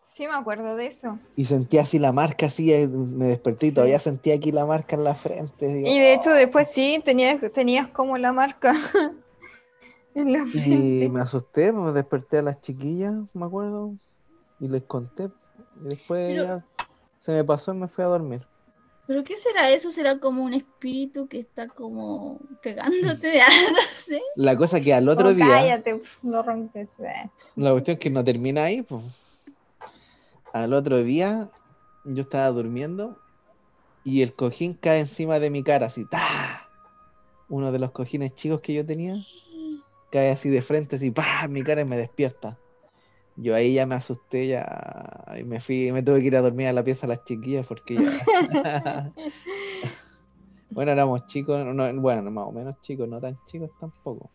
Sí, 0.00 0.26
me 0.26 0.34
acuerdo 0.34 0.74
de 0.76 0.86
eso. 0.86 1.18
Y 1.36 1.44
sentía 1.44 1.82
así 1.82 1.98
la 1.98 2.12
marca, 2.12 2.46
así, 2.46 2.72
eh, 2.72 2.88
me 2.88 3.26
desperté 3.26 3.66
y 3.66 3.68
Sí. 3.70 3.74
todavía 3.74 3.98
sentía 3.98 4.34
aquí 4.34 4.52
la 4.52 4.64
marca 4.64 4.96
en 4.96 5.04
la 5.04 5.14
frente. 5.14 5.66
digo, 5.66 5.88
Y 5.88 5.98
de 5.98 6.14
hecho 6.14 6.30
después 6.30 6.70
sí, 6.70 7.02
tenías, 7.04 7.40
tenías 7.52 7.88
como 7.88 8.16
la 8.16 8.32
marca 8.32 8.72
en 10.14 10.32
la 10.32 10.38
Y 10.46 10.50
frente. 10.50 11.08
me 11.10 11.20
asusté, 11.20 11.72
pues 11.72 11.92
desperté 11.94 12.38
a 12.38 12.42
las 12.42 12.60
chiquillas, 12.60 13.34
me 13.34 13.44
acuerdo, 13.46 13.94
y 14.58 14.68
les 14.68 14.82
conté. 14.84 15.24
Y 15.80 15.88
después 15.90 16.26
Pero- 16.28 16.42
ya 16.44 16.64
se 17.18 17.32
me 17.32 17.44
pasó 17.44 17.74
y 17.74 17.76
me 17.76 17.88
fui 17.88 18.04
a 18.04 18.08
dormir. 18.08 18.46
¿Pero 19.08 19.24
qué 19.24 19.36
será 19.38 19.70
eso? 19.70 19.90
¿Será 19.90 20.20
como 20.20 20.44
un 20.44 20.52
espíritu 20.52 21.26
que 21.28 21.40
está 21.40 21.66
como 21.66 22.38
pegándote? 22.62 23.40
Ah, 23.42 23.70
no 23.72 23.78
sé. 24.04 24.20
La 24.36 24.54
cosa 24.56 24.80
que 24.80 24.92
al 24.94 25.08
otro 25.08 25.30
Oh, 25.30 25.34
día, 25.34 25.46
cállate, 25.48 26.00
no 26.22 26.42
rompes. 26.42 26.90
eh. 27.00 27.30
la 27.56 27.72
cuestión 27.72 27.94
es 27.94 28.00
que 28.00 28.10
no 28.10 28.22
termina 28.22 28.64
ahí, 28.64 28.82
pues. 28.82 29.44
Al 30.52 30.72
otro 30.74 30.98
día 31.02 31.50
yo 32.04 32.20
estaba 32.22 32.48
durmiendo 32.48 33.18
y 34.04 34.22
el 34.22 34.34
cojín 34.34 34.74
cae 34.74 35.00
encima 35.00 35.38
de 35.40 35.50
mi 35.50 35.62
cara, 35.62 35.86
así, 35.86 36.04
¡ta! 36.04 36.68
Uno 37.48 37.72
de 37.72 37.78
los 37.78 37.90
cojines 37.92 38.34
chicos 38.34 38.60
que 38.60 38.74
yo 38.74 38.84
tenía 38.84 39.16
cae 40.12 40.30
así 40.30 40.50
de 40.50 40.60
frente, 40.62 40.96
así, 40.96 41.10
¡pa! 41.10 41.46
mi 41.48 41.62
cara 41.62 41.80
y 41.80 41.84
me 41.86 41.96
despierta. 41.96 42.58
Yo 43.40 43.54
ahí 43.54 43.74
ya 43.74 43.86
me 43.86 43.94
asusté, 43.94 44.48
ya 44.48 44.66
y 45.38 45.44
me 45.44 45.60
fui, 45.60 45.92
me 45.92 46.02
tuve 46.02 46.20
que 46.20 46.26
ir 46.26 46.36
a 46.36 46.40
dormir 46.40 46.66
a 46.66 46.72
la 46.72 46.82
pieza 46.82 47.06
de 47.06 47.14
las 47.14 47.24
chiquillas 47.24 47.66
porque 47.66 47.94
ya. 47.94 49.12
bueno, 50.70 50.90
éramos 50.90 51.24
chicos, 51.26 51.64
no- 51.64 51.94
bueno, 52.00 52.28
más 52.32 52.46
o 52.48 52.52
menos 52.52 52.80
chicos, 52.82 53.08
no 53.08 53.20
tan 53.20 53.38
chicos 53.44 53.70
tampoco. 53.78 54.32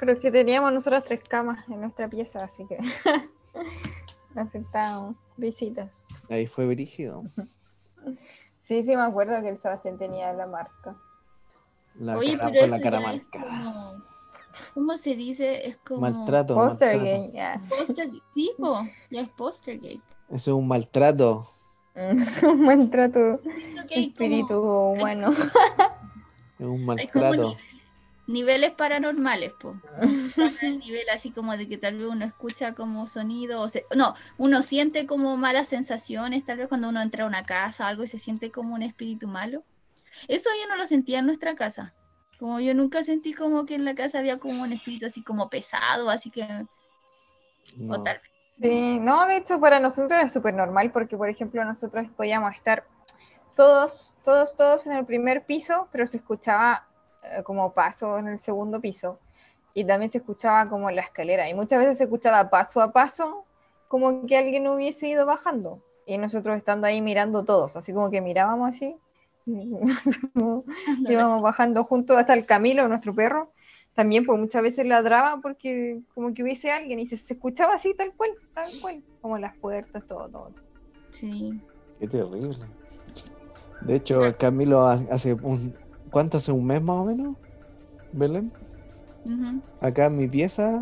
Pero 0.00 0.12
es 0.12 0.18
que 0.18 0.30
teníamos 0.32 0.72
nosotras 0.72 1.04
tres 1.04 1.20
camas 1.28 1.68
en 1.68 1.80
nuestra 1.80 2.08
pieza, 2.08 2.42
así 2.44 2.66
que 2.66 2.78
aceptábamos 4.36 5.16
visitas. 5.36 5.88
Ahí 6.28 6.46
fue 6.46 6.66
brígido. 6.66 7.22
Sí, 8.62 8.84
sí, 8.84 8.94
me 8.94 9.02
acuerdo 9.02 9.40
que 9.40 9.48
el 9.48 9.56
Sebastián 9.56 9.96
tenía 9.96 10.30
la 10.34 10.46
marca. 10.46 10.94
La 11.94 12.18
Oye, 12.18 12.36
cara, 12.36 12.50
pero 12.52 12.66
eso 12.66 12.76
la 12.76 12.82
cara 12.82 13.00
marcada. 13.00 13.46
como- 13.64 14.02
¿Cómo 14.74 14.96
se 14.96 15.16
dice? 15.16 15.66
Es 15.68 15.76
como... 15.78 16.00
Maltrato. 16.00 16.54
Poster 16.54 16.96
maltrato. 16.96 17.20
game, 17.22 17.32
ya. 17.34 17.60
Poster... 17.68 18.10
Sí, 18.34 18.52
po, 18.58 18.86
ya 19.10 19.20
es 19.22 19.28
postergate. 19.30 20.00
Eso 20.28 20.50
es 20.50 20.56
un 20.56 20.68
maltrato. 20.68 21.46
Un 22.42 22.60
maltrato 22.62 23.40
espíritu 23.90 24.46
como, 24.48 24.92
humano. 24.92 25.32
Es 25.32 25.40
un 26.60 26.66
como 26.66 26.78
maltrato. 26.86 27.48
ni- 27.48 28.34
niveles 28.34 28.70
paranormales, 28.72 29.52
po. 29.60 29.74
El 30.62 30.78
nivel 30.78 31.08
así 31.12 31.30
como 31.32 31.56
de 31.56 31.66
que 31.68 31.76
tal 31.76 31.96
vez 31.98 32.06
uno 32.06 32.24
escucha 32.24 32.74
como 32.74 33.06
sonido, 33.08 33.62
o 33.62 33.68
se- 33.68 33.84
no, 33.96 34.14
uno 34.36 34.62
siente 34.62 35.06
como 35.06 35.36
malas 35.36 35.66
sensaciones, 35.66 36.44
tal 36.44 36.58
vez 36.58 36.68
cuando 36.68 36.88
uno 36.90 37.02
entra 37.02 37.24
a 37.24 37.26
una 37.26 37.42
casa 37.42 37.84
o 37.84 37.88
algo 37.88 38.04
y 38.04 38.06
se 38.06 38.18
siente 38.18 38.52
como 38.52 38.74
un 38.76 38.82
espíritu 38.82 39.26
malo. 39.26 39.64
Eso 40.28 40.50
yo 40.62 40.68
no 40.68 40.76
lo 40.76 40.86
sentía 40.86 41.18
en 41.18 41.26
nuestra 41.26 41.56
casa. 41.56 41.94
Como 42.38 42.60
yo 42.60 42.74
nunca 42.74 43.02
sentí 43.02 43.34
como 43.34 43.66
que 43.66 43.74
en 43.74 43.84
la 43.84 43.94
casa 43.94 44.20
había 44.20 44.38
como 44.38 44.62
un 44.62 44.72
espíritu 44.72 45.06
así 45.06 45.22
como 45.22 45.48
pesado, 45.50 46.08
así 46.08 46.30
que, 46.30 46.42
o 46.44 46.66
No. 47.78 48.04
tal 48.04 48.18
vez. 48.18 48.32
Sí, 48.60 48.98
no, 48.98 49.26
de 49.26 49.36
hecho 49.36 49.60
para 49.60 49.78
nosotros 49.78 50.12
era 50.12 50.28
súper 50.28 50.54
normal 50.54 50.90
porque, 50.90 51.16
por 51.16 51.28
ejemplo, 51.28 51.64
nosotros 51.64 52.08
podíamos 52.16 52.54
estar 52.54 52.84
todos, 53.54 54.12
todos, 54.24 54.56
todos 54.56 54.86
en 54.86 54.94
el 54.94 55.04
primer 55.04 55.44
piso, 55.44 55.88
pero 55.92 56.06
se 56.06 56.16
escuchaba 56.16 56.86
eh, 57.22 57.42
como 57.44 57.72
paso 57.72 58.18
en 58.18 58.28
el 58.28 58.40
segundo 58.40 58.80
piso 58.80 59.20
y 59.74 59.84
también 59.84 60.10
se 60.10 60.18
escuchaba 60.18 60.68
como 60.68 60.90
la 60.90 61.02
escalera 61.02 61.48
y 61.48 61.54
muchas 61.54 61.80
veces 61.80 61.98
se 61.98 62.04
escuchaba 62.04 62.50
paso 62.50 62.80
a 62.80 62.92
paso 62.92 63.44
como 63.88 64.26
que 64.26 64.36
alguien 64.36 64.66
hubiese 64.68 65.08
ido 65.08 65.24
bajando 65.26 65.80
y 66.06 66.18
nosotros 66.18 66.56
estando 66.56 66.86
ahí 66.86 67.00
mirando 67.00 67.44
todos, 67.44 67.76
así 67.76 67.92
como 67.92 68.10
que 68.10 68.20
mirábamos 68.20 68.70
así, 68.70 68.96
íbamos 71.08 71.42
bajando 71.42 71.84
juntos 71.84 72.16
hasta 72.16 72.34
el 72.34 72.46
Camilo, 72.46 72.88
nuestro 72.88 73.14
perro, 73.14 73.52
también 73.94 74.24
pues 74.24 74.38
muchas 74.38 74.62
veces 74.62 74.86
ladraba 74.86 75.40
porque 75.42 76.00
como 76.14 76.34
que 76.34 76.42
hubiese 76.42 76.70
alguien 76.70 76.98
y 77.00 77.06
se, 77.06 77.16
se 77.16 77.34
escuchaba 77.34 77.74
así 77.74 77.94
tal 77.96 78.12
cual, 78.16 78.30
tal 78.54 78.70
cual, 78.80 79.02
como 79.20 79.38
las 79.38 79.56
puertas, 79.58 80.06
todo, 80.06 80.28
todo. 80.28 80.52
Sí. 81.10 81.60
Qué 81.98 82.06
terrible. 82.06 82.56
De 83.80 83.96
hecho, 83.96 84.24
el 84.24 84.36
Camilo 84.36 84.86
ha- 84.86 85.00
hace 85.10 85.34
un. 85.34 85.74
¿Cuánto 86.10 86.38
hace 86.38 86.52
un 86.52 86.66
mes 86.66 86.82
más 86.82 86.96
o 86.96 87.04
menos? 87.04 87.36
Belén. 88.12 88.52
Acá 89.80 90.06
en 90.06 90.16
mi 90.16 90.26
pieza 90.26 90.80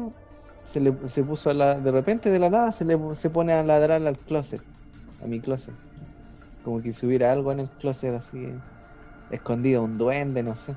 se 0.64 0.80
le 0.80 0.92
se 1.08 1.22
puso 1.22 1.50
a 1.50 1.54
la. 1.54 1.74
De 1.74 1.90
repente 1.90 2.30
de 2.30 2.38
la 2.38 2.50
nada 2.50 2.72
se 2.72 2.84
le 2.84 2.98
se 3.14 3.30
pone 3.30 3.52
a 3.52 3.62
ladrar 3.62 4.02
al 4.02 4.16
closet. 4.18 4.60
A 5.22 5.26
mi 5.26 5.40
closet. 5.40 5.74
Como 6.66 6.82
que 6.82 6.92
si 6.92 7.06
hubiera 7.06 7.30
algo 7.30 7.52
en 7.52 7.60
el 7.60 7.70
closet 7.70 8.12
así. 8.12 8.60
Escondido, 9.30 9.84
un 9.84 9.96
duende, 9.96 10.42
no 10.42 10.56
sé. 10.56 10.76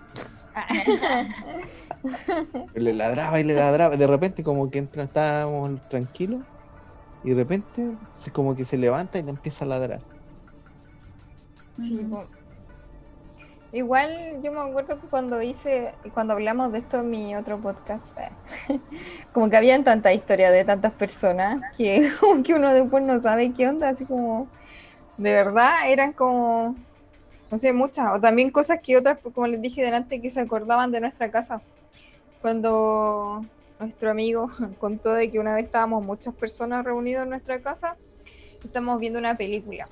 Le 2.76 2.94
ladraba 2.94 3.40
y 3.40 3.44
le 3.44 3.56
ladraba. 3.56 3.98
De 3.98 4.06
repente 4.06 4.44
como 4.44 4.70
que 4.70 4.78
entra, 4.78 5.06
estábamos 5.06 5.82
tranquilos. 5.88 6.42
Y 7.24 7.32
de 7.32 7.38
repente 7.38 7.98
se, 8.12 8.32
como 8.32 8.56
que 8.56 8.66
se 8.66 8.78
levanta 8.78 9.18
y 9.18 9.24
le 9.24 9.32
empieza 9.32 9.66
a 9.66 9.68
ladrar. 9.68 10.04
Sí. 11.78 12.08
Igual 13.72 14.12
yo 14.44 14.52
me 14.52 14.60
acuerdo 14.60 15.02
que 15.02 15.08
cuando 15.08 15.42
hice, 15.42 15.96
cuando 16.14 16.34
hablamos 16.34 16.72
de 16.72 16.78
esto 16.78 17.00
en 17.00 17.10
mi 17.10 17.36
otro 17.36 17.60
podcast, 17.60 18.06
como 19.34 19.50
que 19.50 19.58
habían 19.58 19.84
tanta 19.84 20.14
historia 20.14 20.52
de 20.52 20.66
tantas 20.66 20.94
personas 20.94 21.60
que 21.76 22.10
como 22.20 22.44
que 22.44 22.54
uno 22.54 22.76
después 22.76 23.04
no 23.04 23.20
sabe 23.24 23.56
qué 23.56 23.68
onda, 23.68 23.90
así 23.90 24.06
como 24.06 24.52
de 25.20 25.34
verdad 25.34 25.90
eran 25.92 26.14
como, 26.14 26.76
no 27.52 27.58
sé, 27.58 27.74
muchas, 27.74 28.16
o 28.16 28.22
también 28.22 28.52
cosas 28.52 28.80
que 28.82 28.96
otras, 28.96 29.20
como 29.20 29.48
les 29.48 29.62
dije 29.62 29.84
delante, 29.84 30.22
que 30.22 30.30
se 30.30 30.40
acordaban 30.40 30.92
de 30.92 31.02
nuestra 31.02 31.30
casa. 31.30 31.62
Cuando 32.42 33.46
nuestro 33.80 34.10
amigo 34.10 34.50
contó 34.80 35.14
de 35.14 35.30
que 35.30 35.40
una 35.40 35.56
vez 35.56 35.66
estábamos 35.66 36.04
muchas 36.06 36.34
personas 36.34 36.86
reunidas 36.86 37.24
en 37.24 37.32
nuestra 37.32 37.60
casa, 37.60 37.98
estamos 38.64 38.98
viendo 39.00 39.20
una 39.20 39.36
película. 39.36 39.90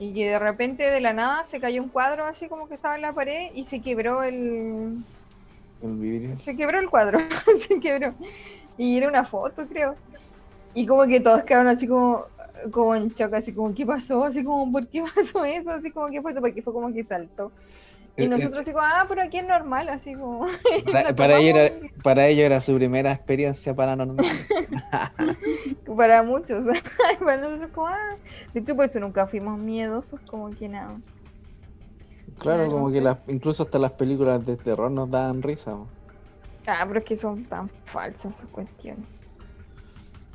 Y 0.00 0.12
que 0.14 0.30
de 0.30 0.38
repente 0.38 0.90
de 0.90 1.00
la 1.00 1.12
nada 1.12 1.44
se 1.44 1.60
cayó 1.60 1.80
un 1.80 1.88
cuadro 1.88 2.24
así 2.24 2.48
como 2.48 2.66
que 2.66 2.74
estaba 2.74 2.96
en 2.96 3.02
la 3.02 3.12
pared 3.12 3.50
y 3.54 3.64
se 3.64 3.80
quebró 3.80 4.24
el 4.24 5.04
El 5.80 5.94
vidrio. 5.96 6.36
se 6.36 6.56
quebró 6.56 6.80
el 6.80 6.90
cuadro, 6.90 7.20
se 7.68 7.78
quebró. 7.78 8.14
Y 8.76 8.96
era 8.96 9.08
una 9.08 9.24
foto, 9.24 9.66
creo. 9.68 9.94
Y 10.74 10.86
como 10.86 11.06
que 11.06 11.20
todos 11.20 11.44
quedaron 11.44 11.68
así 11.68 11.86
como 11.86 12.24
como 12.72 12.94
en 12.94 13.08
shock, 13.08 13.34
así 13.34 13.54
como 13.54 13.74
¿qué 13.74 13.86
pasó? 13.86 14.24
Así 14.24 14.44
como 14.44 14.70
¿por 14.72 14.88
qué 14.88 15.02
pasó 15.14 15.44
eso? 15.44 15.72
Así 15.72 15.90
como 15.90 16.08
¿qué 16.10 16.22
pasó? 16.22 16.40
Porque 16.40 16.62
fue 16.62 16.72
como 16.72 16.92
que 16.92 17.04
saltó. 17.04 17.52
Y 18.16 18.26
Eh, 18.26 18.26
eh, 18.26 18.28
nosotros 18.28 18.60
así 18.62 18.72
como, 18.72 18.84
ah, 18.84 19.06
pero 19.08 19.22
aquí 19.22 19.38
es 19.38 19.46
normal, 19.46 19.88
así 19.88 20.14
como 20.14 20.46
Para, 20.92 21.14
para 21.14 21.38
ello 21.38 21.56
era, 21.58 21.74
para 22.02 22.26
ello 22.28 22.44
era 22.44 22.60
su 22.60 22.74
primera 22.76 23.12
experiencia 23.12 23.74
paranormal. 23.74 24.26
para 25.96 26.22
muchos. 26.22 26.66
para 27.20 27.36
nosotros 27.38 27.70
como, 27.72 27.86
ah. 27.88 28.16
De 28.52 28.60
hecho 28.60 28.76
por 28.76 28.86
eso 28.86 29.00
nunca 29.00 29.26
fuimos 29.26 29.58
miedosos, 29.60 30.20
como 30.22 30.50
que 30.50 30.68
nada. 30.68 31.00
Claro, 32.38 32.68
Claro. 32.68 32.70
como 32.70 32.90
que 32.90 33.00
las, 33.00 33.18
incluso 33.28 33.62
hasta 33.64 33.78
las 33.78 33.92
películas 33.92 34.44
de 34.44 34.56
terror 34.56 34.90
nos 34.90 35.10
daban 35.10 35.42
risa. 35.42 35.76
Ah, 36.66 36.84
pero 36.86 37.00
es 37.00 37.04
que 37.04 37.16
son 37.16 37.46
tan 37.48 37.70
falsas 37.84 38.34
esas 38.36 38.48
cuestiones. 38.50 39.08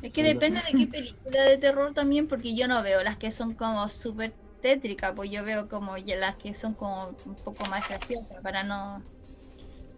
Es 0.06 0.14
que 0.14 0.24
depende 0.24 0.62
de 0.68 0.76
qué 0.76 0.88
película 0.88 1.44
de 1.44 1.58
terror 1.58 1.94
también, 1.94 2.28
porque 2.28 2.56
yo 2.56 2.68
no 2.68 2.84
veo 2.84 3.02
las 3.04 3.18
que 3.18 3.32
son 3.32 3.56
como 3.56 3.90
súper 3.90 4.38
tétricas, 4.62 5.14
pues 5.16 5.32
yo 5.32 5.44
veo 5.44 5.68
como 5.68 5.98
ya 5.98 6.16
las 6.18 6.38
que 6.38 6.54
son 6.54 6.76
como 6.76 7.18
un 7.26 7.36
poco 7.38 7.66
más 7.68 7.88
graciosas, 7.88 8.38
para 8.42 8.64
no, 8.64 9.04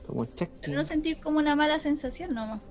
Como 0.01 0.25
para 0.61 0.71
Chucky. 0.71 0.71
no 0.75 0.83
sentir 0.83 1.19
como 1.19 1.39
una 1.39 1.55
mala 1.55 1.79
sensación 1.79 2.33
nomás. 2.33 2.61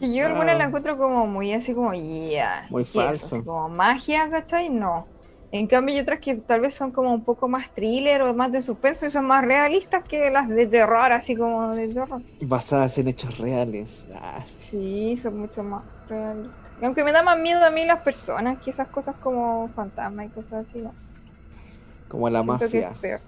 Y 0.00 0.16
yo 0.16 0.26
alguna 0.26 0.54
la 0.54 0.64
Ah. 0.64 0.66
encuentro 0.66 0.98
como 0.98 1.26
muy 1.26 1.52
así 1.52 1.74
como, 1.74 1.92
yeah, 1.94 2.68
Muy 2.68 2.84
falso. 2.84 3.44
Como 3.44 3.68
magia, 3.68 4.28
¿cachai? 4.30 4.68
No. 4.70 5.12
En 5.50 5.66
cambio 5.68 5.94
hay 5.94 6.00
otras 6.00 6.20
que 6.20 6.36
tal 6.36 6.60
vez 6.60 6.74
son 6.74 6.92
como 6.92 7.12
un 7.14 7.24
poco 7.24 7.48
más 7.48 7.72
thriller 7.74 8.22
o 8.22 8.34
más 8.34 8.50
de 8.52 8.62
suspenso 8.62 9.06
y 9.06 9.10
son 9.10 9.26
más 9.26 9.44
realistas 9.44 10.04
que 10.08 10.30
las 10.30 10.48
de 10.48 10.66
terror, 10.66 11.12
así 11.12 11.36
como 11.36 11.74
de 11.74 11.88
terror. 11.88 12.22
Basadas 12.40 12.98
en 12.98 13.08
hechos 13.08 13.38
reales. 13.38 14.06
Ah, 14.14 14.44
Sí, 14.44 15.16
son 15.22 15.38
mucho 15.38 15.62
más 15.62 15.84
aunque 16.82 17.04
me 17.04 17.12
da 17.12 17.22
más 17.22 17.38
miedo 17.38 17.64
a 17.64 17.70
mí 17.70 17.84
las 17.86 18.02
personas 18.02 18.58
que 18.60 18.70
esas 18.70 18.88
cosas 18.88 19.16
como 19.18 19.68
fantasmas 19.70 20.26
y 20.26 20.30
cosas 20.30 20.68
así, 20.68 20.80
¿no? 20.82 20.96
como 22.08 22.28
la 22.30 22.42
Siento 22.42 22.68
que 22.70 22.78
mafia. 22.78 22.94
es 22.94 22.98
peor. 23.00 23.22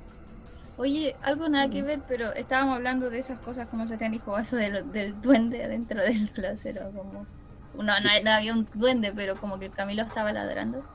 Oye, 0.77 1.19
algo 1.23 1.49
nada 1.49 1.69
Sí. 1.69 1.71
que 1.71 1.83
ver, 1.83 2.05
pero 2.07 2.33
estábamos 2.35 2.75
hablando 2.77 3.09
de 3.11 3.19
esas 3.21 3.41
cosas 3.41 3.69
como 3.69 3.87
se 3.87 3.97
te 3.99 4.09
dijo, 4.09 4.37
eso 4.39 4.57
de 4.57 4.71
lo- 4.71 4.83
del 4.85 5.21
duende 5.21 5.69
dentro 5.69 6.03
del 6.03 6.33
closet, 6.33 6.77
o 6.83 6.93
como... 6.93 7.31
No, 7.73 7.83
no, 8.01 8.09
no 8.25 8.31
había 8.31 8.53
un 8.55 8.69
duende, 8.73 9.13
pero 9.15 9.39
como 9.39 9.59
que 9.59 9.73
Camilo 9.73 10.03
estaba 10.03 10.33
ladrando. 10.33 10.87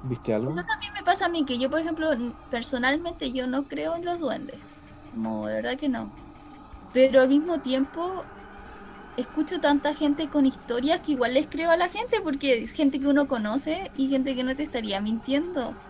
¿Viste 0.00 0.34
algo? 0.34 0.52
Eso 0.52 0.60
también 0.66 0.92
me 0.98 1.04
pasa 1.04 1.26
a 1.26 1.28
mí, 1.28 1.44
que 1.44 1.58
yo, 1.58 1.70
por 1.70 1.80
ejemplo, 1.80 2.08
personalmente 2.48 3.32
yo 3.32 3.46
no 3.46 3.66
creo 3.68 3.96
en 3.96 4.04
los 4.04 4.18
duendes. 4.20 4.78
Como 5.10 5.46
de 5.46 5.54
verdad 5.56 5.78
que 5.78 5.88
no. 5.88 6.14
Pero 6.92 7.20
al 7.22 7.28
mismo 7.28 7.60
tiempo 7.62 8.30
escucho 9.16 9.60
tanta 9.60 9.94
gente 9.94 10.30
con 10.30 10.46
historias 10.46 11.00
que 11.02 11.12
igual 11.12 11.34
les 11.34 11.48
creo 11.48 11.70
a 11.70 11.76
la 11.76 11.88
gente 11.88 12.18
porque 12.22 12.62
es 12.62 12.72
gente 12.72 13.00
que 13.00 13.06
uno 13.08 13.28
conoce 13.28 13.90
y 13.94 14.08
gente 14.10 14.34
que 14.34 14.44
no 14.44 14.56
te 14.56 14.62
estaría 14.64 15.00
mintiendo. 15.00 15.80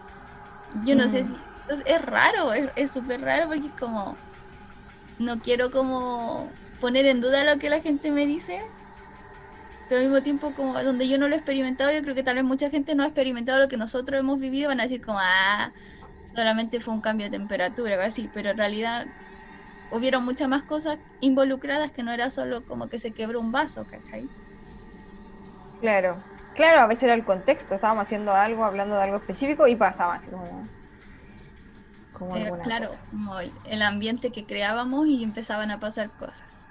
Yo 0.73 0.97
no 0.97 1.09
sé 1.09 1.25
si... 1.25 1.51
entonces, 1.69 1.87
es 1.95 2.03
raro, 2.03 2.53
es 2.55 2.93
súper 2.93 3.21
raro 3.23 3.49
porque 3.49 3.69
es 3.69 3.75
como... 3.77 4.23
No 5.19 5.41
quiero 5.43 5.71
como 5.71 6.59
poner 6.79 7.07
en 7.07 7.21
duda 7.23 7.45
lo 7.45 7.59
que 7.59 7.71
la 7.71 7.81
gente 7.81 8.11
me 8.13 8.27
dice, 8.27 8.61
pero 9.87 10.01
al 10.01 10.07
mismo 10.07 10.23
tiempo 10.23 10.55
como 10.55 10.83
donde 10.83 11.09
yo 11.09 11.19
no 11.19 11.29
lo 11.29 11.35
he 11.35 11.39
experimentado, 11.39 11.93
yo 11.93 12.03
creo 12.03 12.15
que 12.15 12.23
tal 12.23 12.37
vez 12.37 12.45
mucha 12.45 12.71
gente 12.71 12.95
no 12.95 13.03
ha 13.03 13.07
experimentado 13.07 13.59
lo 13.61 13.69
que 13.69 13.77
nosotros 13.77 14.19
hemos 14.21 14.39
vivido, 14.39 14.69
van 14.69 14.81
a 14.81 14.85
decir 14.85 15.01
como, 15.03 15.19
ah, 15.21 15.73
solamente 16.25 16.81
fue 16.81 16.95
un 16.95 17.01
cambio 17.03 17.27
de 17.27 17.31
temperatura, 17.39 18.03
así, 18.05 18.29
pero 18.29 18.51
en 18.51 18.57
realidad 18.59 19.09
hubieron 19.93 20.25
muchas 20.25 20.49
más 20.49 20.65
cosas 20.65 21.01
involucradas 21.21 21.93
que 21.93 22.03
no 22.03 22.13
era 22.13 22.31
solo 22.31 22.65
como 22.67 22.89
que 22.89 22.99
se 22.99 23.15
quebró 23.15 23.41
un 23.41 23.53
vaso, 23.53 23.87
¿cachai? 23.87 24.31
Claro. 25.81 26.25
Claro, 26.55 26.81
a 26.81 26.87
veces 26.87 27.05
era 27.05 27.15
el 27.15 27.25
contexto, 27.27 27.75
estábamos 27.75 28.03
haciendo 28.03 28.33
algo, 28.35 28.65
hablando 28.65 28.97
de 28.97 29.03
algo 29.03 29.17
específico 29.19 29.67
y 29.69 29.77
pasaba 29.77 30.15
así 30.15 30.31
como... 30.31 30.71
como 32.13 32.35
Eh, 32.35 32.53
claro, 32.63 32.89
cosa. 32.89 33.07
como 33.11 33.39
el 33.41 33.83
ambiente 33.83 34.33
que 34.33 34.47
creábamos 34.47 35.07
y 35.07 35.23
empezaban 35.23 35.71
a 35.71 35.79
pasar 35.81 36.15
cosas. 36.17 36.69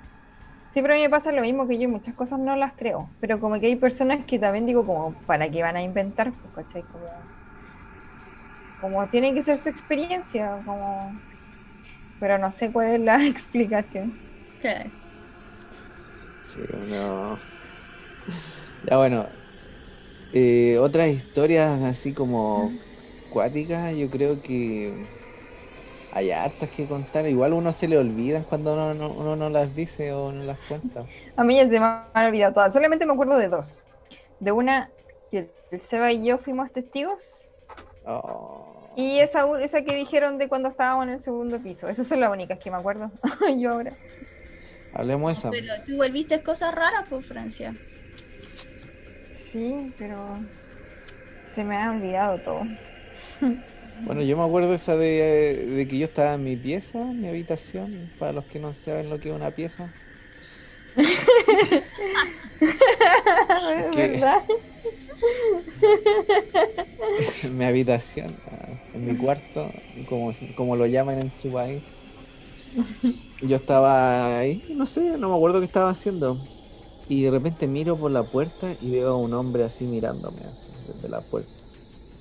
Sí, 0.74 0.82
pero 0.82 0.94
a 0.94 0.98
mí 0.98 1.04
me 1.04 1.10
pasa 1.10 1.32
lo 1.34 1.42
mismo 1.42 1.68
que 1.68 1.78
yo, 1.80 1.88
muchas 1.90 2.16
cosas 2.16 2.40
no 2.40 2.56
las 2.56 2.74
creo, 2.76 3.16
pero 3.20 3.40
como 3.40 3.60
que 3.60 3.68
hay 3.68 3.76
personas 3.76 4.26
que 4.26 4.40
también 4.40 4.66
digo 4.66 4.86
como, 4.86 5.22
¿para 5.26 5.50
qué 5.52 5.62
van 5.62 5.76
a 5.76 5.84
inventar? 5.84 6.34
Pues, 6.40 6.54
¿cachai? 6.54 6.88
Como, 6.88 7.30
como 8.78 9.08
tiene 9.10 9.34
que 9.34 9.44
ser 9.44 9.58
su 9.58 9.70
experiencia, 9.70 10.62
como... 10.66 11.22
Pero 12.22 12.40
no 12.40 12.54
sé 12.54 12.72
cuál 12.74 12.90
es 12.96 13.02
la 13.02 13.26
explicación. 13.28 14.22
Claro. 14.60 14.94
Sí, 16.42 16.62
no. 16.74 17.40
Ya 18.84 18.98
bueno. 18.98 19.30
Eh, 20.34 20.78
otras 20.80 21.10
historias 21.10 21.82
así 21.84 22.14
como 22.14 22.72
cuáticas, 23.30 23.96
yo 23.98 24.10
creo 24.10 24.42
que 24.42 24.94
hay 26.12 26.32
hartas 26.32 26.70
que 26.70 26.88
contar. 26.88 27.28
Igual 27.28 27.54
uno 27.54 27.74
se 27.74 27.88
le 27.88 27.98
olvida 27.98 28.44
cuando 28.46 28.74
uno 28.74 28.94
no, 28.94 29.14
uno 29.14 29.36
no 29.36 29.50
las 29.50 29.74
dice 29.76 30.14
o 30.14 30.32
no 30.32 30.44
las 30.44 30.60
cuenta. 30.60 31.08
A 31.36 31.44
mí 31.44 31.56
ya 31.58 31.68
se 31.68 31.80
me 31.80 31.86
han 32.14 32.26
olvidado 32.26 32.54
todas. 32.54 32.74
Solamente 32.74 33.06
me 33.06 33.14
acuerdo 33.14 33.38
de 33.38 33.50
dos. 33.50 33.86
De 34.40 34.52
una 34.52 34.94
que 35.32 35.54
el 35.72 35.82
Seba 35.82 36.12
y 36.12 36.26
yo 36.26 36.38
fuimos 36.40 36.72
testigos. 36.72 37.48
Oh. 38.06 38.71
Y 38.96 39.20
esa, 39.20 39.46
esa 39.62 39.84
que 39.84 39.96
dijeron 39.96 40.38
de 40.38 40.50
cuando 40.50 40.70
estábamos 40.70 41.06
en 41.08 41.14
el 41.14 41.20
segundo 41.20 41.62
piso. 41.62 41.88
Esas 41.88 42.08
son 42.08 42.20
las 42.20 42.32
únicas 42.32 42.60
que 42.60 42.72
me 42.72 42.78
acuerdo. 42.78 43.12
yo 43.58 43.72
ahora. 43.72 43.98
Hablemos 44.92 45.32
de 45.34 45.50
esa. 45.50 45.52
Pero 45.52 45.68
tú 45.86 45.92
igual 45.94 46.12
viste 46.12 46.42
cosas 46.42 46.74
raras 46.74 47.06
por 47.10 47.24
Francia. 47.24 47.78
Sí, 49.30 49.94
pero 49.98 50.48
se 51.44 51.64
me 51.66 51.78
ha 51.78 51.92
olvidado 51.92 52.42
todo. 52.42 52.64
Bueno, 54.04 54.22
yo 54.24 54.36
me 54.38 54.44
acuerdo 54.44 54.74
esa 54.74 54.96
de, 54.98 55.66
de 55.68 55.88
que 55.88 55.98
yo 56.00 56.06
estaba 56.06 56.34
en 56.34 56.44
mi 56.44 56.58
pieza, 56.58 57.02
en 57.02 57.20
mi 57.20 57.28
habitación, 57.30 58.12
para 58.18 58.32
los 58.34 58.46
que 58.48 58.60
no 58.60 58.74
saben 58.74 59.10
lo 59.10 59.20
que 59.20 59.30
es 59.30 59.36
una 59.36 59.54
pieza. 59.54 59.94
¿Qué? 63.92 64.22
¿Verdad? 64.22 64.44
mi 67.50 67.66
habitación, 67.66 68.42
en 68.94 69.04
mi 69.06 69.16
cuarto, 69.16 69.74
como, 70.06 70.32
como 70.56 70.76
lo 70.76 70.86
llaman 70.88 71.20
en 71.20 71.30
su 71.30 71.52
país. 71.54 72.02
Yo 73.42 73.56
estaba 73.58 74.38
ahí, 74.40 74.62
no 74.70 74.86
sé, 74.86 75.18
no 75.18 75.30
me 75.30 75.36
acuerdo 75.36 75.60
qué 75.60 75.66
estaba 75.66 75.90
haciendo. 75.90 76.48
Y 77.08 77.24
de 77.24 77.32
repente 77.32 77.68
miro 77.68 77.98
por 78.00 78.12
la 78.12 78.30
puerta 78.30 78.76
y 78.80 78.92
veo 78.92 79.10
a 79.12 79.18
un 79.18 79.34
hombre 79.34 79.64
así 79.66 79.88
mirándome, 79.88 80.46
así, 80.48 80.74
desde 80.86 81.10
la 81.10 81.24
puerta. 81.28 81.64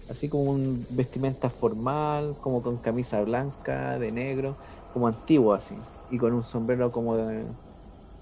Así 0.09 0.29
como 0.29 0.45
un 0.53 0.87
vestimenta 0.91 1.51
formal, 1.51 2.39
como 2.41 2.63
con 2.63 2.79
camisa 2.81 3.23
blanca, 3.23 3.99
de 3.99 4.13
negro, 4.13 4.59
como 4.91 5.09
antiguo 5.09 5.55
así. 5.55 5.89
Y 6.09 6.19
con 6.19 6.35
un 6.35 6.43
sombrero 6.45 6.93
como 6.93 7.17
de, 7.17 7.57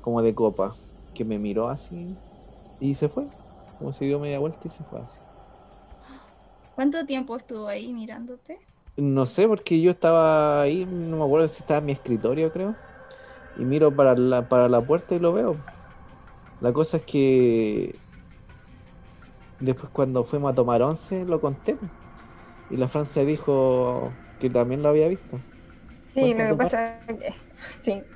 como 0.01 0.23
de 0.23 0.35
copa, 0.35 0.73
que 1.15 1.25
me 1.27 1.39
miró 1.41 1.69
así 1.71 2.21
y 2.79 2.97
se 2.97 3.09
fue. 3.11 3.31
Como 3.79 3.93
se 3.95 4.07
dio 4.07 4.21
media 4.21 4.41
vuelta 4.41 4.69
y 4.69 4.71
se 4.71 4.85
fue 4.85 5.03
así. 5.03 5.21
¿Cuánto 6.79 7.05
tiempo 7.05 7.37
estuvo 7.37 7.67
ahí 7.67 7.93
mirándote? 7.93 8.57
No 8.97 9.27
sé, 9.27 9.47
porque 9.47 9.81
yo 9.81 9.93
estaba 9.93 10.61
ahí, 10.63 10.85
no 10.87 11.19
me 11.19 11.25
acuerdo 11.25 11.47
si 11.49 11.61
estaba 11.61 11.79
en 11.79 11.87
mi 11.87 11.93
escritorio, 11.93 12.53
creo. 12.53 12.77
Y 13.55 13.65
miro 13.65 13.95
para 13.95 14.15
la, 14.17 14.49
para 14.49 14.69
la 14.69 14.85
puerta 14.85 15.15
y 15.15 15.21
lo 15.21 15.33
veo. 15.33 15.61
La 16.61 16.73
cosa 16.73 16.99
es 16.99 17.05
que 17.05 17.95
después 19.59 19.91
cuando 19.91 20.25
fuimos 20.25 20.53
a 20.53 20.55
tomar 20.55 20.83
once 20.83 21.25
lo 21.25 21.41
conté. 21.41 21.79
Y 22.69 22.77
la 22.79 22.89
Francia 22.89 23.25
dijo 23.25 24.19
que 24.39 24.51
también 24.51 24.83
lo 24.83 24.91
había 24.91 25.09
visto. 25.09 25.41
Sí, 26.15 26.35
lo 26.35 26.47
que 26.47 26.55
pasa 26.55 26.99
es 27.07 27.19
que, 27.19 27.35
sí, 27.83 28.07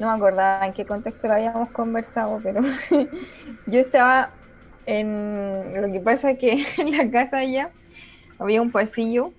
no 0.00 0.08
me 0.08 0.12
acordaba 0.14 0.66
en 0.66 0.72
qué 0.72 0.86
contexto 0.86 1.28
lo 1.28 1.34
habíamos 1.34 1.70
conversado, 1.72 2.40
pero 2.42 2.60
yo 3.66 3.80
estaba 3.80 4.38
en, 4.84 5.80
lo 5.80 5.92
que 5.92 6.00
pasa 6.00 6.32
es 6.32 6.38
que 6.38 6.66
en 6.78 6.96
la 6.96 7.10
casa 7.10 7.38
allá 7.38 7.74
había 8.38 8.62
un 8.62 8.70
pasillo 8.70 9.32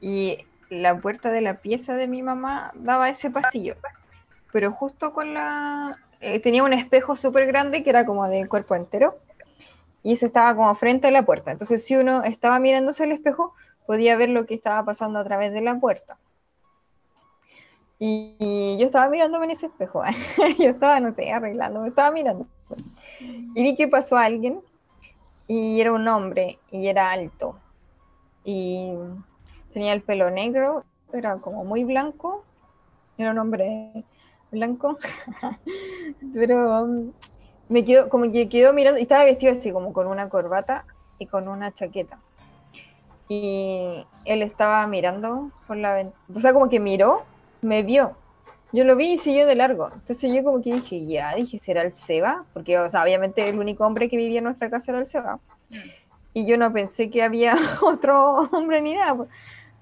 y 0.00 0.38
la 0.68 0.98
puerta 0.98 1.30
de 1.30 1.40
la 1.40 1.54
pieza 1.54 1.94
de 1.94 2.06
mi 2.06 2.22
mamá 2.22 2.72
daba 2.74 3.08
ese 3.08 3.30
pasillo, 3.30 3.74
pero 4.52 4.72
justo 4.72 5.12
con 5.12 5.34
la, 5.34 5.98
eh, 6.20 6.40
tenía 6.40 6.62
un 6.62 6.72
espejo 6.72 7.16
súper 7.16 7.46
grande 7.46 7.82
que 7.82 7.90
era 7.90 8.06
como 8.06 8.26
de 8.28 8.48
cuerpo 8.48 8.74
entero 8.74 9.16
y 10.02 10.14
ese 10.14 10.26
estaba 10.26 10.54
como 10.54 10.74
frente 10.74 11.08
a 11.08 11.10
la 11.10 11.24
puerta, 11.24 11.50
entonces 11.50 11.84
si 11.84 11.96
uno 11.96 12.22
estaba 12.24 12.58
mirándose 12.58 13.04
al 13.04 13.12
espejo 13.12 13.54
podía 13.86 14.16
ver 14.16 14.28
lo 14.28 14.46
que 14.46 14.54
estaba 14.54 14.84
pasando 14.84 15.18
a 15.18 15.24
través 15.24 15.52
de 15.52 15.62
la 15.62 15.78
puerta. 15.78 16.16
Y, 17.98 18.34
y 18.38 18.78
yo 18.78 18.86
estaba 18.86 19.10
mirándome 19.10 19.46
en 19.46 19.50
ese 19.50 19.66
espejo, 19.66 20.02
yo 20.58 20.70
estaba, 20.70 21.00
no 21.00 21.12
sé, 21.12 21.30
arreglando, 21.32 21.82
me 21.82 21.88
estaba 21.88 22.10
mirando. 22.10 22.46
Y 23.54 23.62
vi 23.62 23.76
que 23.76 23.88
pasó 23.88 24.16
alguien 24.16 24.60
y 25.48 25.80
era 25.80 25.92
un 25.92 26.06
hombre 26.08 26.60
y 26.70 26.86
era 26.86 27.10
alto 27.10 27.58
y 28.44 28.92
tenía 29.72 29.92
el 29.92 30.02
pelo 30.02 30.30
negro, 30.30 30.84
era 31.12 31.36
como 31.36 31.64
muy 31.64 31.84
blanco, 31.84 32.44
era 33.18 33.32
un 33.32 33.38
hombre 33.38 34.04
blanco, 34.50 34.98
pero 36.34 36.84
um, 36.84 37.12
me 37.68 37.84
quedó, 37.84 38.08
como 38.08 38.30
que 38.30 38.48
quedó 38.48 38.72
mirando 38.72 38.98
y 38.98 39.02
estaba 39.02 39.24
vestido 39.24 39.52
así 39.52 39.72
como 39.72 39.92
con 39.92 40.06
una 40.06 40.28
corbata 40.28 40.84
y 41.18 41.26
con 41.26 41.48
una 41.48 41.72
chaqueta. 41.72 42.18
Y 43.28 44.04
él 44.24 44.42
estaba 44.42 44.86
mirando 44.86 45.52
por 45.66 45.76
la 45.76 45.94
ventana, 45.94 46.24
o 46.34 46.40
sea, 46.40 46.52
como 46.52 46.68
que 46.68 46.80
miró 46.80 47.22
me 47.62 47.82
vio. 47.82 48.16
Yo 48.72 48.84
lo 48.84 48.96
vi 48.96 49.12
y 49.12 49.18
siguió 49.18 49.46
de 49.46 49.54
largo. 49.54 49.90
Entonces 49.92 50.32
yo 50.32 50.44
como 50.44 50.62
que 50.62 50.74
dije, 50.74 51.04
ya, 51.06 51.34
dije, 51.34 51.58
¿será 51.58 51.82
el 51.82 51.92
Seba? 51.92 52.44
Porque, 52.52 52.78
o 52.78 52.88
sea, 52.88 53.02
obviamente 53.02 53.48
el 53.48 53.58
único 53.58 53.84
hombre 53.84 54.08
que 54.08 54.16
vivía 54.16 54.38
en 54.38 54.44
nuestra 54.44 54.70
casa 54.70 54.92
era 54.92 55.00
el 55.00 55.08
Seba. 55.08 55.40
Y 56.32 56.46
yo 56.46 56.56
no 56.56 56.72
pensé 56.72 57.10
que 57.10 57.22
había 57.22 57.54
otro 57.82 58.48
hombre 58.52 58.80
ni 58.80 58.94
nada. 58.94 59.16
pues. 59.16 59.28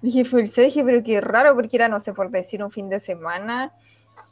Dije, 0.00 0.24
fue 0.24 0.42
el 0.42 0.50
Seba, 0.50 0.66
dije, 0.66 0.84
pero 0.84 1.02
qué 1.02 1.20
raro, 1.20 1.54
porque 1.54 1.76
era, 1.76 1.88
no 1.88 1.98
sé, 1.98 2.12
por 2.12 2.30
decir 2.30 2.62
un 2.62 2.70
fin 2.70 2.88
de 2.88 3.00
semana. 3.00 3.72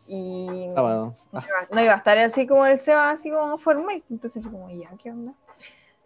Y 0.07 0.69
Sábado. 0.75 1.15
no 1.33 1.41
iba, 1.41 1.69
no 1.73 1.83
iba 1.83 1.95
a 1.95 1.97
estar 1.97 2.19
así 2.19 2.47
como 2.47 2.65
el 2.67 2.79
Seba, 2.79 3.11
así 3.11 3.31
como 3.31 3.59
formal. 3.59 4.03
Entonces 4.09 4.43
fue 4.43 4.53
como, 4.53 4.71
ya, 4.71 4.91
¿qué 5.03 5.11
onda? 5.11 5.33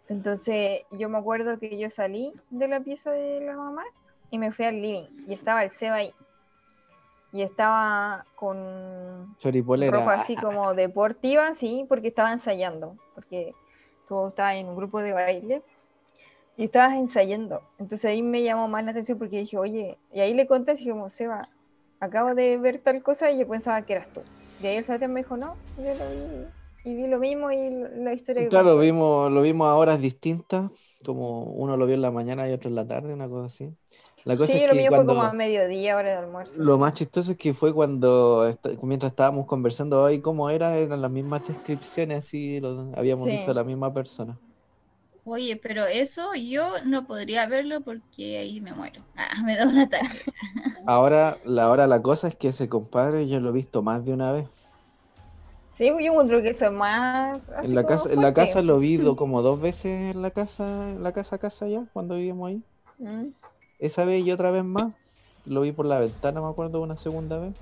Entonces 0.09 0.81
yo 0.91 1.07
me 1.07 1.19
acuerdo 1.19 1.57
que 1.59 1.77
yo 1.77 1.89
salí 1.89 2.33
de 2.49 2.67
la 2.67 2.81
pieza 2.81 3.11
de 3.11 3.39
la 3.41 3.55
mamá 3.55 3.83
y 4.29 4.37
me 4.39 4.51
fui 4.51 4.65
al 4.65 4.81
living 4.81 5.07
y 5.27 5.33
estaba 5.33 5.63
el 5.63 5.71
Seba 5.71 5.95
ahí. 5.95 6.13
Y 7.33 7.43
estaba 7.43 8.25
con 8.35 9.37
Choripolera. 9.37 9.99
ropa 9.99 10.15
así 10.15 10.35
como 10.35 10.73
deportiva, 10.73 11.53
sí, 11.53 11.85
porque 11.87 12.09
estaba 12.09 12.33
ensayando, 12.33 12.97
porque 13.15 13.53
tú 14.09 14.27
estabas 14.27 14.55
en 14.55 14.67
un 14.67 14.75
grupo 14.75 15.01
de 15.01 15.13
baile 15.13 15.63
y 16.57 16.65
estabas 16.65 16.95
ensayando. 16.95 17.61
Entonces 17.79 18.05
ahí 18.05 18.21
me 18.21 18.43
llamó 18.43 18.67
más 18.67 18.83
la 18.85 18.91
atención 18.91 19.17
porque 19.17 19.39
dije, 19.39 19.57
oye, 19.57 19.97
y 20.13 20.19
ahí 20.21 20.33
le 20.33 20.47
conté, 20.47 20.71
así 20.73 20.89
como, 20.89 21.09
Seba, 21.09 21.49
acabo 21.99 22.35
de 22.35 22.57
ver 22.57 22.79
tal 22.81 23.03
cosa 23.03 23.31
y 23.31 23.39
yo 23.39 23.47
pensaba 23.47 23.81
que 23.83 23.93
eras 23.93 24.07
tú. 24.13 24.25
Y 24.59 24.67
ahí 24.67 24.77
el 24.77 24.85
Sebastián 24.85 25.13
me 25.13 25.21
dijo, 25.21 25.37
no, 25.37 25.57
yo 25.77 25.93
lo 25.95 26.09
vi 26.11 26.47
y 26.83 26.95
vi 26.95 27.07
lo 27.07 27.19
mismo 27.19 27.51
y 27.51 27.69
la 27.69 28.13
historia 28.13 28.43
que 28.43 28.49
Claro, 28.49 28.77
conté". 28.77 28.79
vimos, 28.79 29.31
lo 29.31 29.41
vimos 29.41 29.67
a 29.67 29.75
horas 29.75 30.01
distintas, 30.01 30.71
como 31.05 31.43
uno 31.43 31.77
lo 31.77 31.85
vio 31.85 31.95
en 31.95 32.01
la 32.01 32.11
mañana 32.11 32.49
y 32.49 32.53
otro 32.53 32.69
en 32.69 32.75
la 32.75 32.87
tarde, 32.87 33.13
una 33.13 33.29
cosa 33.29 33.45
así. 33.47 33.77
La 34.23 34.35
cosa 34.37 34.57
Sí, 34.57 34.65
es 34.65 34.67
lo 34.67 34.75
que 34.75 34.75
mío 34.75 34.91
fue 34.93 35.05
cuando 35.05 35.05
como 35.05 35.21
a 35.23 35.31
mediodía, 35.31 35.95
hora 35.95 36.09
de 36.09 36.17
almuerzo. 36.17 36.57
lo 36.57 36.77
más 36.77 36.93
chistoso 36.93 37.31
es 37.33 37.37
que 37.37 37.53
fue 37.53 37.73
cuando 37.73 38.57
mientras 38.83 39.11
estábamos 39.11 39.45
conversando 39.47 40.01
hoy 40.01 40.21
cómo 40.21 40.49
era, 40.49 40.77
eran 40.77 41.01
las 41.01 41.11
mismas 41.11 41.43
descripciones, 41.43 42.19
así 42.25 42.59
lo, 42.59 42.91
habíamos 42.95 43.29
Sí. 43.29 43.29
visto 43.29 43.51
a 43.51 43.53
la 43.53 43.63
misma 43.63 43.93
persona. 43.93 44.39
Oye, 45.31 45.55
pero 45.57 45.85
eso 45.85 46.33
yo 46.35 46.83
no 46.85 47.05
podría 47.07 47.47
verlo 47.47 47.81
porque 47.83 48.37
ahí 48.39 48.61
me 48.61 48.73
muero. 48.73 49.05
Ah, 49.15 49.41
me 49.45 49.55
da 49.57 49.67
un 49.67 49.77
ataque. 49.79 50.25
Ahora, 50.85 51.39
la, 51.43 51.63
ahora 51.63 51.87
la 51.87 52.01
cosa 52.03 52.27
es 52.27 52.35
que 52.35 52.49
ese 52.49 52.69
compadre 52.69 53.27
yo 53.27 53.39
lo 53.39 53.49
he 53.49 53.51
visto 53.53 53.81
más 53.83 54.05
de 54.05 54.13
una 54.13 54.31
vez. 54.31 54.47
Sí, 55.69 55.85
yo 55.87 55.95
encuentro 55.97 56.41
que 56.41 56.49
eso 56.49 56.65
es 56.65 56.71
más. 56.71 57.41
En 57.61 57.73
la 57.75 57.85
casa, 57.85 58.11
en 58.11 58.19
la 58.21 58.33
casa 58.33 58.61
lo 58.61 58.77
vi 58.79 58.97
do- 58.97 59.15
como 59.15 59.41
dos 59.41 59.59
veces 59.61 60.13
en 60.15 60.21
la 60.21 60.31
casa, 60.31 60.91
en 60.91 61.01
la 61.03 61.13
casa 61.13 61.37
casa 61.39 61.67
ya, 61.67 61.87
cuando 61.93 62.15
vivimos 62.15 62.49
ahí. 62.49 62.63
Mm. 62.99 63.33
Esa 63.79 64.05
vez 64.05 64.23
y 64.23 64.31
otra 64.31 64.51
vez 64.51 64.63
más. 64.63 64.93
Lo 65.43 65.61
vi 65.61 65.71
por 65.73 65.85
la 65.85 65.99
ventana, 65.99 66.41
me 66.41 66.47
acuerdo, 66.47 66.81
una 66.81 66.95
segunda 66.97 67.37
vez. 67.39 67.55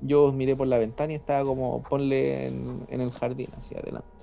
Yo 0.00 0.32
miré 0.32 0.54
por 0.56 0.66
la 0.68 0.78
ventana 0.78 1.12
y 1.12 1.16
estaba 1.16 1.44
como, 1.44 1.86
ponle 1.86 2.46
en, 2.46 2.84
en 2.88 3.00
el 3.00 3.10
jardín, 3.12 3.50
hacia 3.56 3.78
adelante. 3.80 4.13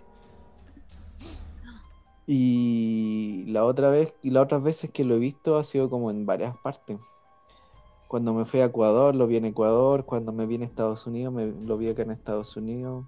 Y 2.28 3.46
la 3.48 3.66
otra 3.66 3.90
vez, 3.90 4.14
y 4.22 4.30
las 4.30 4.44
otras 4.44 4.64
veces 4.64 4.92
que 4.92 5.04
lo 5.04 5.16
he 5.16 5.20
visto 5.20 5.58
ha 5.58 5.64
sido 5.64 5.90
como 5.90 6.12
en 6.12 6.26
varias 6.26 6.56
partes. 6.58 7.00
Cuando 8.08 8.34
me 8.34 8.46
fui 8.46 8.60
a 8.60 8.66
Ecuador, 8.66 9.16
lo 9.16 9.26
vi 9.28 9.38
en 9.38 9.46
Ecuador. 9.46 10.06
Cuando 10.06 10.32
me 10.32 10.46
vine 10.46 10.66
a 10.66 10.68
Estados 10.68 11.08
Unidos, 11.08 11.34
me, 11.34 11.48
lo 11.48 11.78
vi 11.78 11.90
acá 11.90 12.04
en 12.04 12.12
Estados 12.12 12.56
Unidos. 12.58 13.06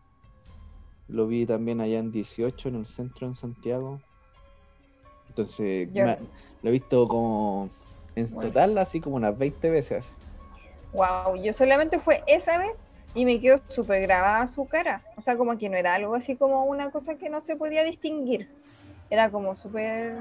Lo 1.07 1.27
vi 1.27 1.45
también 1.45 1.81
allá 1.81 1.99
en 1.99 2.11
18, 2.11 2.69
en 2.69 2.75
el 2.75 2.85
centro, 2.85 3.27
en 3.27 3.33
Santiago. 3.33 3.99
Entonces, 5.29 5.91
me- 5.91 6.17
lo 6.61 6.69
he 6.69 6.71
visto 6.71 7.07
como 7.07 7.69
en 8.15 8.31
Bueno. 8.31 8.49
total, 8.49 8.77
así 8.77 9.01
como 9.01 9.17
unas 9.17 9.37
20 9.37 9.69
veces. 9.69 10.05
Wow, 10.93 11.35
yo 11.41 11.51
solamente 11.53 11.99
fue 11.99 12.23
esa 12.27 12.57
vez 12.57 12.93
y 13.15 13.25
me 13.25 13.39
quedó 13.41 13.57
súper 13.67 14.03
grabada 14.03 14.47
su 14.47 14.65
cara. 14.67 15.03
O 15.17 15.21
sea, 15.21 15.35
como 15.35 15.57
que 15.57 15.69
no 15.69 15.75
era 15.75 15.95
algo 15.95 16.15
así 16.15 16.35
como 16.35 16.65
una 16.65 16.91
cosa 16.91 17.15
que 17.15 17.29
no 17.29 17.41
se 17.41 17.55
podía 17.55 17.83
distinguir. 17.83 18.47
Era 19.13 19.29
como 19.29 19.55
súper 19.55 20.15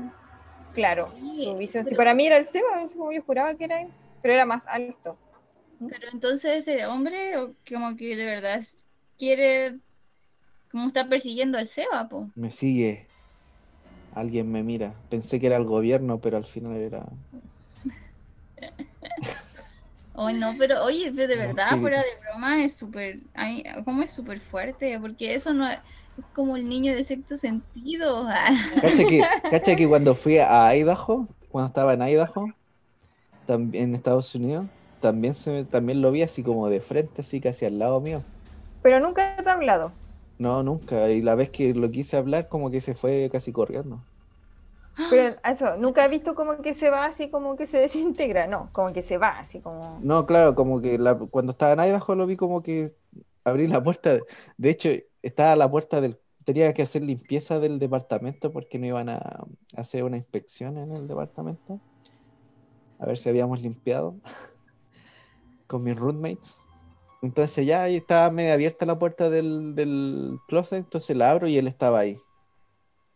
claro. 0.74 1.08
Su 1.08 1.56
visión. 1.56 1.84
Si 1.84 1.90
pero- 1.90 1.96
para 1.96 2.12
mí 2.12 2.26
era 2.26 2.36
el 2.36 2.44
Seba, 2.44 2.82
así 2.84 2.94
como 2.94 3.10
yo 3.10 3.22
juraba 3.22 3.54
que 3.54 3.64
era 3.64 3.80
él, 3.80 3.88
pero 4.20 4.34
era 4.34 4.44
más 4.44 4.66
alto. 4.66 5.16
Pero 5.88 6.08
entonces 6.12 6.68
ese 6.68 6.84
hombre 6.84 7.38
o 7.38 7.54
como 7.66 7.96
que 7.96 8.14
de 8.14 8.26
verdad 8.26 8.62
quiere 9.18 9.78
¿Cómo 10.70 10.88
está 10.88 11.08
persiguiendo 11.08 11.56
al 11.56 11.68
Seba, 11.68 12.06
po? 12.06 12.30
Me 12.34 12.50
sigue. 12.50 13.06
Alguien 14.14 14.52
me 14.52 14.62
mira. 14.62 14.92
Pensé 15.08 15.40
que 15.40 15.46
era 15.46 15.56
el 15.56 15.64
gobierno, 15.64 16.18
pero 16.18 16.36
al 16.36 16.44
final 16.44 16.76
era. 16.76 17.06
No, 20.30 20.56
pero 20.58 20.82
oye, 20.84 21.10
de 21.12 21.26
de 21.26 21.36
verdad, 21.36 21.66
sí. 21.68 21.78
fuera 21.80 21.98
de 22.00 22.08
broma, 22.30 22.62
es 22.64 22.76
súper. 22.78 23.20
¿Cómo 23.84 24.02
es 24.02 24.12
súper 24.14 24.40
fuerte? 24.40 24.98
Porque 25.00 25.34
eso 25.34 25.52
no 25.54 25.68
es, 25.68 25.78
es 26.16 26.24
como 26.32 26.56
el 26.56 26.68
niño 26.68 26.94
de 26.94 27.04
sexto 27.04 27.36
sentido. 27.36 28.28
Cacha 28.80 29.06
que, 29.06 29.32
cacha 29.48 29.76
que 29.76 29.88
cuando 29.88 30.14
fui 30.14 30.38
a 30.38 30.74
Idaho, 30.76 31.28
cuando 31.48 31.68
estaba 31.68 31.94
en 31.94 32.02
Idaho, 32.02 32.54
también 33.46 33.84
en 33.90 33.94
Estados 33.96 34.34
Unidos, 34.34 34.70
también 35.00 35.34
se 35.34 35.52
me- 35.52 35.64
también 35.66 36.02
lo 36.02 36.12
vi 36.12 36.22
así 36.22 36.42
como 36.44 36.68
de 36.70 36.80
frente, 36.80 37.22
así 37.22 37.40
casi 37.40 37.66
al 37.66 37.78
lado 37.78 38.00
mío. 38.00 38.26
Pero 38.82 39.00
nunca 39.00 39.36
te 39.42 39.48
ha 39.48 39.54
hablado. 39.54 39.98
No, 40.38 40.62
nunca. 40.62 41.10
Y 41.10 41.22
la 41.22 41.34
vez 41.36 41.48
que 41.50 41.72
lo 41.74 41.90
quise 41.90 42.16
hablar, 42.18 42.48
como 42.48 42.70
que 42.70 42.80
se 42.82 42.94
fue 42.94 43.28
casi 43.32 43.50
corriendo. 43.52 44.06
Pero 45.10 45.36
eso, 45.44 45.76
nunca 45.76 46.04
he 46.04 46.08
visto 46.08 46.34
como 46.34 46.60
que 46.60 46.74
se 46.74 46.90
va 46.90 47.06
así 47.06 47.30
como 47.30 47.56
que 47.56 47.66
se 47.66 47.78
desintegra. 47.78 48.46
No, 48.46 48.70
como 48.72 48.92
que 48.92 49.02
se 49.02 49.18
va 49.18 49.38
así 49.38 49.60
como. 49.60 50.00
No, 50.02 50.26
claro, 50.26 50.54
como 50.54 50.80
que 50.80 50.98
la- 50.98 51.18
cuando 51.18 51.52
estaba 51.52 51.72
en 51.72 51.90
Idaho 51.90 52.14
lo 52.14 52.26
vi 52.26 52.36
como 52.36 52.62
que 52.62 52.94
abrí 53.44 53.68
la 53.68 53.82
puerta. 53.82 54.18
De 54.56 54.70
hecho, 54.70 54.90
estaba 55.22 55.56
la 55.56 55.70
puerta 55.70 56.00
del... 56.00 56.18
Tenía 56.44 56.72
que 56.74 56.82
hacer 56.82 57.02
limpieza 57.02 57.60
del 57.60 57.78
departamento 57.78 58.52
porque 58.52 58.78
no 58.78 58.86
iban 58.86 59.08
a 59.08 59.44
hacer 59.76 60.02
una 60.04 60.16
inspección 60.16 60.76
en 60.76 60.92
el 60.92 61.06
departamento. 61.06 61.80
A 62.98 63.06
ver 63.06 63.16
si 63.16 63.28
habíamos 63.28 63.60
limpiado 63.60 64.16
con 65.68 65.84
mis 65.84 65.96
roommates. 65.96 66.62
Entonces 67.22 67.64
ya 67.64 67.84
ahí 67.84 67.96
estaba 67.96 68.30
medio 68.30 68.52
abierta 68.52 68.84
la 68.84 68.98
puerta 68.98 69.30
del, 69.30 69.76
del 69.76 70.36
closet, 70.48 70.78
entonces 70.80 71.16
la 71.16 71.30
abro 71.30 71.46
y 71.46 71.56
él 71.56 71.68
estaba 71.68 72.00
ahí, 72.00 72.16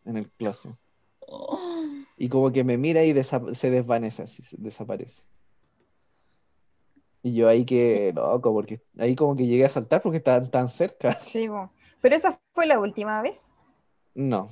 en 0.05 0.17
el 0.17 0.31
closet. 0.31 0.73
Y 2.17 2.29
como 2.29 2.53
que 2.53 2.65
me 2.65 2.79
mira 2.79 3.05
y 3.05 3.13
desa- 3.13 3.55
se 3.55 3.71
desvanece, 3.71 4.23
así 4.25 4.43
se 4.43 4.57
desaparece. 4.59 5.23
Y 7.23 7.35
yo 7.35 7.49
ahí 7.49 7.65
que 7.65 8.13
loco, 8.15 8.53
porque 8.53 8.81
ahí 8.99 9.17
como 9.17 9.35
que 9.35 9.47
llegué 9.47 9.65
a 9.65 9.69
saltar 9.69 10.01
porque 10.03 10.19
estaban 10.19 10.51
tan 10.51 10.69
cerca. 10.69 11.19
Sí, 11.21 11.49
bo. 11.49 11.73
Pero 12.01 12.15
esa 12.17 12.39
fue 12.55 12.67
la 12.67 12.79
última 12.79 13.21
vez. 13.23 13.51
No, 14.15 14.49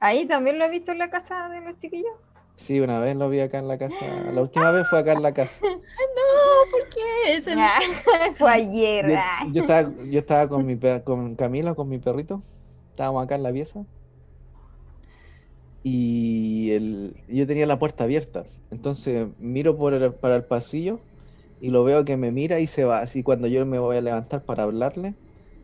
Ahí 0.00 0.26
también 0.26 0.58
lo 0.58 0.64
he 0.64 0.70
visto 0.70 0.92
en 0.92 0.98
la 0.98 1.10
casa 1.10 1.48
de 1.48 1.60
los 1.60 1.78
chiquillos. 1.78 2.12
sí, 2.56 2.80
una 2.80 2.98
vez 3.00 3.16
lo 3.16 3.28
vi 3.28 3.40
acá 3.40 3.58
en 3.58 3.68
la 3.68 3.78
casa. 3.78 4.04
La 4.32 4.42
última 4.42 4.70
vez 4.70 4.86
fue 4.88 4.98
acá 5.00 5.12
en 5.12 5.22
la 5.22 5.32
casa. 5.34 5.60
no, 5.62 6.70
¿por 6.70 6.88
qué? 6.90 7.36
Ese 7.36 7.54
Ah, 7.56 7.80
fue 8.38 8.50
ayer. 8.50 9.06
Yo, 9.06 9.16
ah. 9.18 9.44
yo 9.52 9.60
estaba, 9.60 9.94
yo 10.04 10.18
estaba 10.18 10.48
con 10.48 10.64
mi 10.66 10.76
per- 10.76 11.04
con 11.04 11.36
Camila, 11.36 11.74
con 11.74 11.88
mi 11.88 11.98
perrito. 11.98 12.40
Estábamos 12.90 13.24
acá 13.24 13.34
en 13.36 13.42
la 13.42 13.52
pieza. 13.52 13.84
Y 15.84 16.72
el, 16.72 17.24
yo 17.28 17.46
tenía 17.48 17.66
la 17.66 17.78
puerta 17.80 18.04
abierta. 18.04 18.44
Entonces 18.70 19.28
miro 19.38 19.78
por 19.78 19.94
el- 19.94 20.14
para 20.16 20.36
el 20.36 20.46
pasillo 20.46 21.06
y 21.60 21.70
lo 21.70 21.84
veo 21.84 22.04
que 22.06 22.16
me 22.18 22.32
mira 22.32 22.60
y 22.60 22.68
se 22.68 22.84
va. 22.84 23.00
Así 23.00 23.22
cuando 23.24 23.48
yo 23.48 23.66
me 23.66 23.78
voy 23.80 23.98
a 23.98 24.02
levantar 24.02 24.44
para 24.46 24.64
hablarle, 24.64 25.16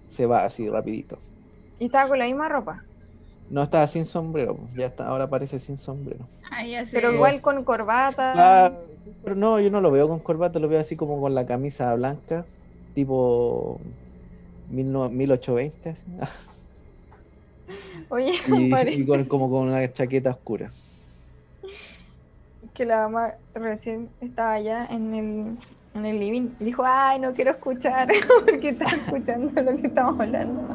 se 0.08 0.26
va 0.26 0.44
así 0.44 0.68
rapidito. 0.70 1.18
Y 1.78 1.86
estaba 1.86 2.08
con 2.08 2.18
la 2.20 2.26
misma 2.26 2.48
ropa. 2.48 2.86
No 3.48 3.62
estaba 3.62 3.86
sin 3.88 4.06
sombrero, 4.06 4.56
pues, 4.56 4.74
ya 4.74 4.86
está, 4.86 5.08
ahora 5.08 5.24
aparece 5.24 5.58
sin 5.60 5.76
sombrero. 5.76 6.30
Ah, 6.50 6.64
ya 6.66 6.84
sé. 6.86 7.00
Pero 7.00 7.12
igual 7.12 7.40
con 7.42 7.64
corbata. 7.64 8.26
Ah, 8.32 8.70
pero 9.22 9.36
no, 9.36 9.60
yo 9.60 9.70
no 9.70 9.80
lo 9.80 9.90
veo 9.90 10.08
con 10.08 10.20
corbata, 10.20 10.58
lo 10.60 10.68
veo 10.68 10.80
así 10.80 10.96
como 10.96 11.20
con 11.20 11.34
la 11.34 11.46
camisa 11.46 11.94
blanca, 11.96 12.48
tipo 12.92 13.82
mil 14.66 14.92
no- 14.92 15.10
1820. 15.10 15.90
así. 15.90 16.04
Oye, 18.08 18.32
Y, 18.90 19.06
con, 19.06 19.24
como 19.26 19.50
con 19.50 19.68
una 19.68 19.92
chaqueta 19.92 20.30
oscura. 20.30 20.68
que 22.74 22.84
la 22.84 23.08
mamá 23.08 23.34
recién 23.54 24.08
estaba 24.20 24.54
allá 24.54 24.86
en 24.90 25.14
el, 25.14 25.58
en 25.94 26.06
el 26.06 26.18
living 26.18 26.50
y 26.60 26.64
dijo, 26.64 26.82
ay, 26.84 27.18
no 27.20 27.32
quiero 27.34 27.52
escuchar 27.52 28.08
porque 28.44 28.70
está 28.70 28.86
escuchando 28.86 29.60
lo 29.62 29.76
que 29.76 29.86
estamos 29.86 30.20
hablando. 30.20 30.74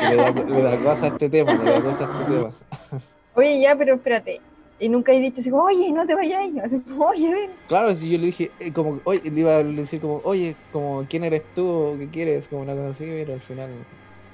Le 0.00 0.16
da, 0.16 0.30
le 0.30 0.62
da 0.62 0.76
cosa 0.78 1.06
a 1.06 1.08
este 1.08 1.28
tema, 1.28 1.54
le 1.54 1.70
da 1.70 1.82
cosa 1.82 2.04
a 2.04 2.20
este 2.20 2.32
tema. 2.32 2.54
Oye, 3.34 3.60
ya, 3.60 3.76
pero 3.76 3.94
espérate. 3.94 4.40
Y 4.78 4.88
nunca 4.88 5.12
he 5.12 5.20
dicho 5.20 5.40
así, 5.40 5.50
como, 5.50 5.64
oye, 5.64 5.92
no 5.92 6.06
te 6.06 6.14
vayas. 6.14 6.40
Así, 6.64 6.80
como, 6.80 7.06
oye, 7.06 7.30
ven. 7.32 7.50
Claro, 7.68 7.94
si 7.94 8.10
yo 8.10 8.18
le 8.18 8.26
dije, 8.26 8.50
eh, 8.58 8.72
como, 8.72 9.00
oye, 9.04 9.20
le 9.30 9.40
iba 9.40 9.56
a 9.56 9.62
decir 9.62 10.00
como, 10.00 10.20
oye, 10.24 10.56
como, 10.70 11.06
¿quién 11.06 11.24
eres 11.24 11.42
tú? 11.54 11.96
¿Qué 11.98 12.08
quieres? 12.10 12.48
Como 12.48 12.62
una 12.62 12.74
cosa 12.74 12.88
así, 12.88 13.04
pero 13.04 13.34
al 13.34 13.40
final 13.40 13.68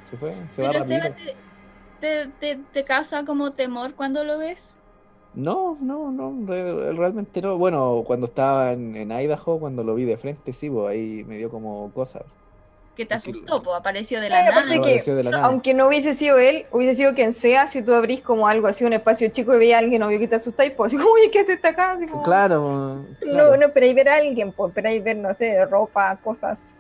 se 0.05 0.17
fue, 0.17 0.49
se 0.55 0.63
va 0.63 0.73
rápido. 0.73 1.01
Seba, 1.01 1.15
¿te, 1.17 1.46
te, 1.99 2.29
te, 2.33 2.57
te 2.65 2.85
causa 2.85 3.25
como 3.25 3.55
temor 3.55 3.95
cuando 3.95 4.25
lo 4.25 4.39
ves? 4.39 4.79
No, 5.33 5.79
no, 5.83 6.11
no, 6.13 6.45
re- 6.47 6.93
realmente 6.95 7.43
no. 7.43 7.59
Bueno, 7.59 8.03
cuando 8.07 8.27
estaba 8.27 8.73
en, 8.73 8.97
en 8.97 9.11
Idaho, 9.13 9.61
cuando 9.61 9.85
lo 9.85 9.95
vi 9.95 10.05
de 10.07 10.17
frente, 10.17 10.53
sí, 10.55 10.71
pues 10.71 10.89
ahí 10.89 11.25
me 11.27 11.37
dio 11.37 11.51
como 11.51 11.93
cosas. 11.93 12.25
Que 12.95 13.05
te 13.07 13.15
Sí, 13.15 13.15
asustó, 13.15 13.63
pues 13.63 13.77
apareció 13.77 14.21
de 14.21 14.31
la 14.31 14.43
Pero 14.43 14.55
nada. 14.55 14.81
que- 14.83 15.13
de 15.15 15.25
la 15.25 15.33
nada. 15.33 15.63
Aunque 15.63 15.75
no 15.75 15.87
hubiese 15.89 16.15
sido 16.15 16.39
él, 16.39 16.67
hubiese 16.73 16.95
sido 16.95 17.15
quien 17.15 17.33
sea, 17.35 17.67
si 17.67 17.83
tú 17.83 17.93
abrís 17.95 18.23
como 18.23 18.49
algo 18.49 18.69
así, 18.69 18.85
un 18.85 18.93
espacio 18.95 19.29
chico 19.31 19.55
y 19.55 19.59
veías 19.59 19.77
a 19.77 19.79
alguien 19.81 20.03
obvio 20.03 20.19
que 20.19 20.29
te 20.29 20.37
asustáis, 20.37 20.73
pues 20.77 20.93
así 20.95 20.97
como, 21.03 21.13
oye, 21.15 21.31
¿qué 21.31 21.41
hace 21.41 21.55
esta 21.55 21.69
acá? 21.71 21.93
Así 21.93 22.09
como, 22.09 22.23
Claro, 22.23 23.17
No, 23.21 23.57
claro. 23.57 23.59
no 23.59 23.67
esperáis 23.69 23.95
ver 23.95 24.09
a 24.11 24.17
alguien, 24.17 24.53
pues 24.53 24.71
esperáis 24.71 25.05
ver, 25.05 25.17
no 25.19 25.35
sé, 25.35 25.65
ropa, 25.67 26.17
cosas. 26.21 26.75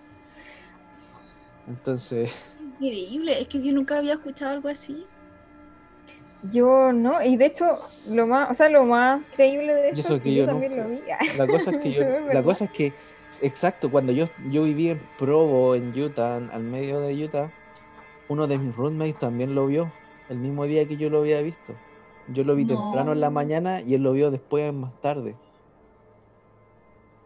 Entonces, 1.66 2.32
Increíble, 2.78 3.40
es 3.40 3.48
que 3.48 3.62
yo 3.62 3.72
nunca 3.72 3.98
había 3.98 4.14
escuchado 4.14 4.52
algo 4.52 4.68
así. 4.68 5.06
Yo 6.52 6.92
no, 6.92 7.22
y 7.22 7.36
de 7.36 7.46
hecho, 7.46 7.64
lo 8.10 8.26
más, 8.26 8.50
o 8.50 8.54
sea, 8.54 8.68
lo 8.68 8.84
más 8.84 9.24
creíble 9.34 9.74
de 9.74 9.88
esto 9.90 10.14
es 10.14 10.18
que 10.18 10.20
que 10.20 10.34
yo 10.34 10.40
yo 10.40 10.46
también 10.46 10.76
nunca- 10.76 10.84
lo 10.84 10.90
vi. 10.90 11.00
la 11.38 11.46
cosa 11.46 11.70
es 11.70 11.76
que 11.78 11.92
yo, 11.92 12.00
Pero 12.04 12.12
es 12.12 12.20
la 12.20 12.26
verdad. 12.26 12.44
cosa 12.44 12.64
es 12.66 12.70
que, 12.70 12.94
exacto, 13.40 13.90
cuando 13.90 14.12
yo, 14.12 14.26
yo 14.50 14.62
viví 14.62 14.90
en 14.90 14.98
Provo, 15.18 15.74
en 15.74 15.98
Utah, 16.00 16.36
al 16.36 16.62
medio 16.64 17.00
de 17.00 17.24
Utah, 17.24 17.50
uno 18.28 18.46
de 18.46 18.58
mis 18.58 18.74
roommates 18.76 19.18
también 19.18 19.54
lo 19.54 19.66
vio 19.66 19.92
el 20.28 20.38
mismo 20.38 20.64
día 20.66 20.86
que 20.86 20.96
yo 20.96 21.08
lo 21.10 21.20
había 21.20 21.40
visto. 21.40 21.74
Yo 22.28 22.42
lo 22.44 22.54
vi 22.56 22.64
temprano 22.64 23.12
en 23.12 23.20
la 23.20 23.30
mañana 23.30 23.80
y 23.82 23.94
él 23.94 24.02
lo 24.02 24.12
vio 24.12 24.30
después 24.30 24.72
más 24.74 24.92
tarde. 25.00 25.36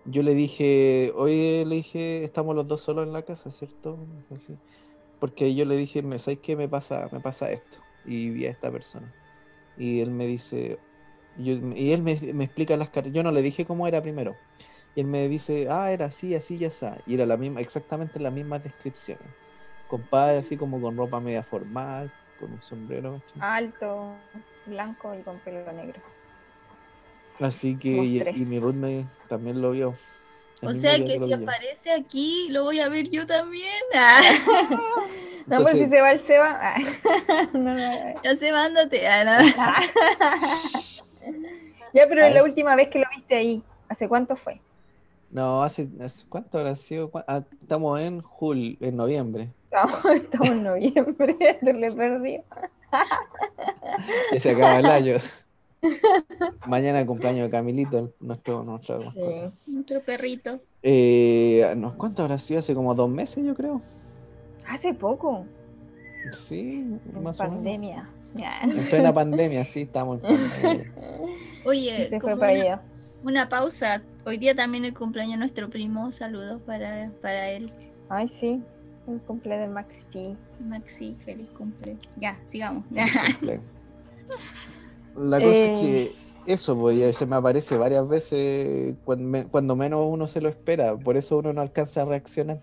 Yo 0.04 0.22
le 0.22 0.34
dije, 0.34 1.12
oye, 1.14 1.64
le 1.66 1.76
dije, 1.76 2.24
estamos 2.24 2.54
los 2.56 2.66
dos 2.66 2.80
solos 2.80 3.06
en 3.06 3.12
la 3.12 3.22
casa, 3.22 3.50
¿cierto? 3.50 3.98
Dijo, 4.30 4.38
"Sí". 4.38 4.58
Porque 5.20 5.54
yo 5.56 5.66
le 5.66 5.76
dije, 5.76 6.02
"Me- 6.04 6.20
¿sabes 6.20 6.40
qué 6.42 6.56
me 6.56 6.68
pasa? 6.70 7.11
Me 7.12 7.22
pasa 7.22 7.52
esto. 7.52 7.88
Y 8.04 8.30
vi 8.33 8.46
a 8.46 8.50
esta 8.52 8.72
persona. 8.72 9.14
Y 9.76 10.00
él 10.00 10.11
me 10.12 10.26
dice, 10.26 10.83
yo- 11.33 11.54
y 11.76 11.92
él 11.92 12.02
me, 12.02 12.20
me 12.35 12.44
explica 12.44 12.76
las 12.76 12.90
caras. 12.90 13.12
Yo 13.12 13.22
no 13.24 13.33
le 13.33 13.42
dije 13.42 13.64
cómo 13.66 13.88
era 13.88 14.02
primero. 14.02 14.42
Y 14.94 15.00
él 15.02 15.09
me 15.09 15.28
dice, 15.28 15.68
ah, 15.70 15.92
era 15.92 16.06
así, 16.06 16.35
así, 16.35 16.59
ya 16.59 16.68
está. 16.68 17.00
Y 17.06 17.14
era 17.14 17.26
la 17.26 17.37
misma, 17.38 17.61
exactamente 17.62 18.20
las 18.20 18.33
mismas 18.33 18.62
descripciones. 18.64 19.35
Compadre, 19.87 20.38
así 20.38 20.56
como 20.56 20.80
con 20.80 20.96
ropa 20.96 21.20
media 21.20 21.44
formal, 21.44 22.12
con 22.37 22.52
un 22.54 22.62
sombrero. 22.62 23.24
Alto, 23.40 24.30
blanco 24.64 25.14
y 25.14 25.24
con 25.24 25.40
pelo 25.40 25.72
negro. 25.72 26.02
Así 27.40 27.78
que, 27.78 28.02
y, 28.33 28.44
mi 28.46 28.59
roommate 28.61 29.09
también 29.28 29.61
lo 29.61 29.70
vio. 29.72 29.94
O 30.62 30.74
sea 30.74 30.96
que 30.98 31.18
si 31.18 31.32
aparece 31.32 31.92
aquí, 31.92 32.48
lo 32.50 32.64
voy 32.64 32.80
a 32.80 32.88
ver 32.88 33.08
yo 33.10 33.26
también. 33.26 33.70
Ah, 33.94 34.20
No, 35.56 35.62
pues 35.62 35.72
si 35.72 35.80
Entonces- 35.84 35.90
se 35.90 36.00
va 36.00 36.12
el 36.12 36.20
Seba. 36.22 36.58
ah, 36.62 36.76
no, 37.54 37.58
no, 37.58 37.74
no. 37.74 38.22
ya 38.22 38.36
se 38.36 38.52
mándate. 38.52 39.08
Ah, 39.08 39.24
no. 39.24 39.32
Ya, 41.92 42.04
pero 42.08 42.28
la 42.30 42.44
última 42.44 42.76
vez 42.76 42.88
que 42.88 43.00
lo 43.00 43.06
viste 43.16 43.34
ahí, 43.34 43.62
¿hace 43.88 44.08
cuánto 44.08 44.36
fue? 44.36 44.60
No, 45.32 45.62
hace, 45.64 45.88
hace- 46.00 46.24
¿cuánto 46.28 46.58
habrá 46.58 46.76
sido? 46.76 47.10
¿Cuá- 47.10 47.24
ah, 47.26 47.42
estamos 47.60 47.98
en 48.00 48.20
julio, 48.20 48.76
en 48.80 48.96
noviembre. 48.96 49.48
Estamos, 49.64 50.04
estamos 50.14 50.48
en 50.50 50.62
noviembre, 50.64 51.36
se 51.60 51.72
le 51.72 51.90
perdió. 51.92 52.44
Ya 54.32 54.40
se 54.40 54.50
acaba 54.50 54.78
el 54.78 54.86
año. 54.86 55.18
Mañana 56.66 57.04
cumpleaños 57.06 57.44
de 57.44 57.50
Camilito, 57.50 57.98
el- 57.98 58.12
nuestro, 58.20 58.62
nuestro. 58.64 59.00
Sí. 59.12 59.20
Nuestro 59.66 60.00
perrito. 60.02 60.60
Eh, 60.82 61.72
no, 61.76 61.96
¿cuánto 61.96 62.22
habrá 62.22 62.38
sido? 62.38 62.60
Hace 62.60 62.74
como 62.74 62.94
dos 62.94 63.08
meses, 63.10 63.44
yo 63.44 63.54
creo. 63.54 63.80
Hace 64.68 64.94
poco, 64.94 65.44
Sí, 66.32 66.80
en 66.80 67.00
más 67.22 67.40
o 67.40 67.44
menos. 67.44 67.56
pandemia. 67.56 68.08
En 68.62 68.88
plena 68.88 69.12
pandemia, 69.12 69.64
sí, 69.64 69.82
estamos 69.82 70.20
en 70.22 70.36
pandemia. 70.50 70.92
Oye, 71.64 72.04
Se 72.04 72.08
fue 72.10 72.18
como 72.20 72.38
para 72.38 72.52
una, 72.52 72.60
allá. 72.62 72.82
una 73.24 73.48
pausa. 73.48 74.02
Hoy 74.26 74.36
día 74.38 74.54
también 74.54 74.84
el 74.84 74.94
cumpleaños 74.94 75.32
de 75.32 75.38
nuestro 75.38 75.68
primo. 75.70 76.12
Saludos 76.12 76.60
para, 76.66 77.10
para 77.22 77.50
él. 77.50 77.72
Ay, 78.08 78.28
sí, 78.28 78.62
el 79.08 79.18
cumple 79.22 79.56
del 79.58 79.70
Maxi. 79.70 80.36
Maxi, 80.60 81.16
feliz 81.24 81.48
cumple. 81.56 81.96
Ya, 82.20 82.36
sigamos. 82.48 82.84
Cumple. 82.86 83.60
La 85.14 85.42
cosa 85.42 85.66
es 85.66 85.72
Eh. 85.72 85.78
que 85.78 86.20
eso, 86.44 86.76
pues, 86.78 87.16
se 87.16 87.26
me 87.26 87.36
aparece 87.36 87.76
varias 87.76 88.08
veces 88.08 88.96
cuando, 89.04 89.24
me- 89.24 89.48
cuando 89.48 89.76
menos 89.76 90.00
uno 90.08 90.28
se 90.28 90.40
lo 90.40 90.48
espera, 90.48 90.96
por 90.96 91.16
eso 91.16 91.38
uno 91.38 91.52
no 91.52 91.60
alcanza 91.62 92.02
a 92.02 92.04
reaccionar. 92.06 92.62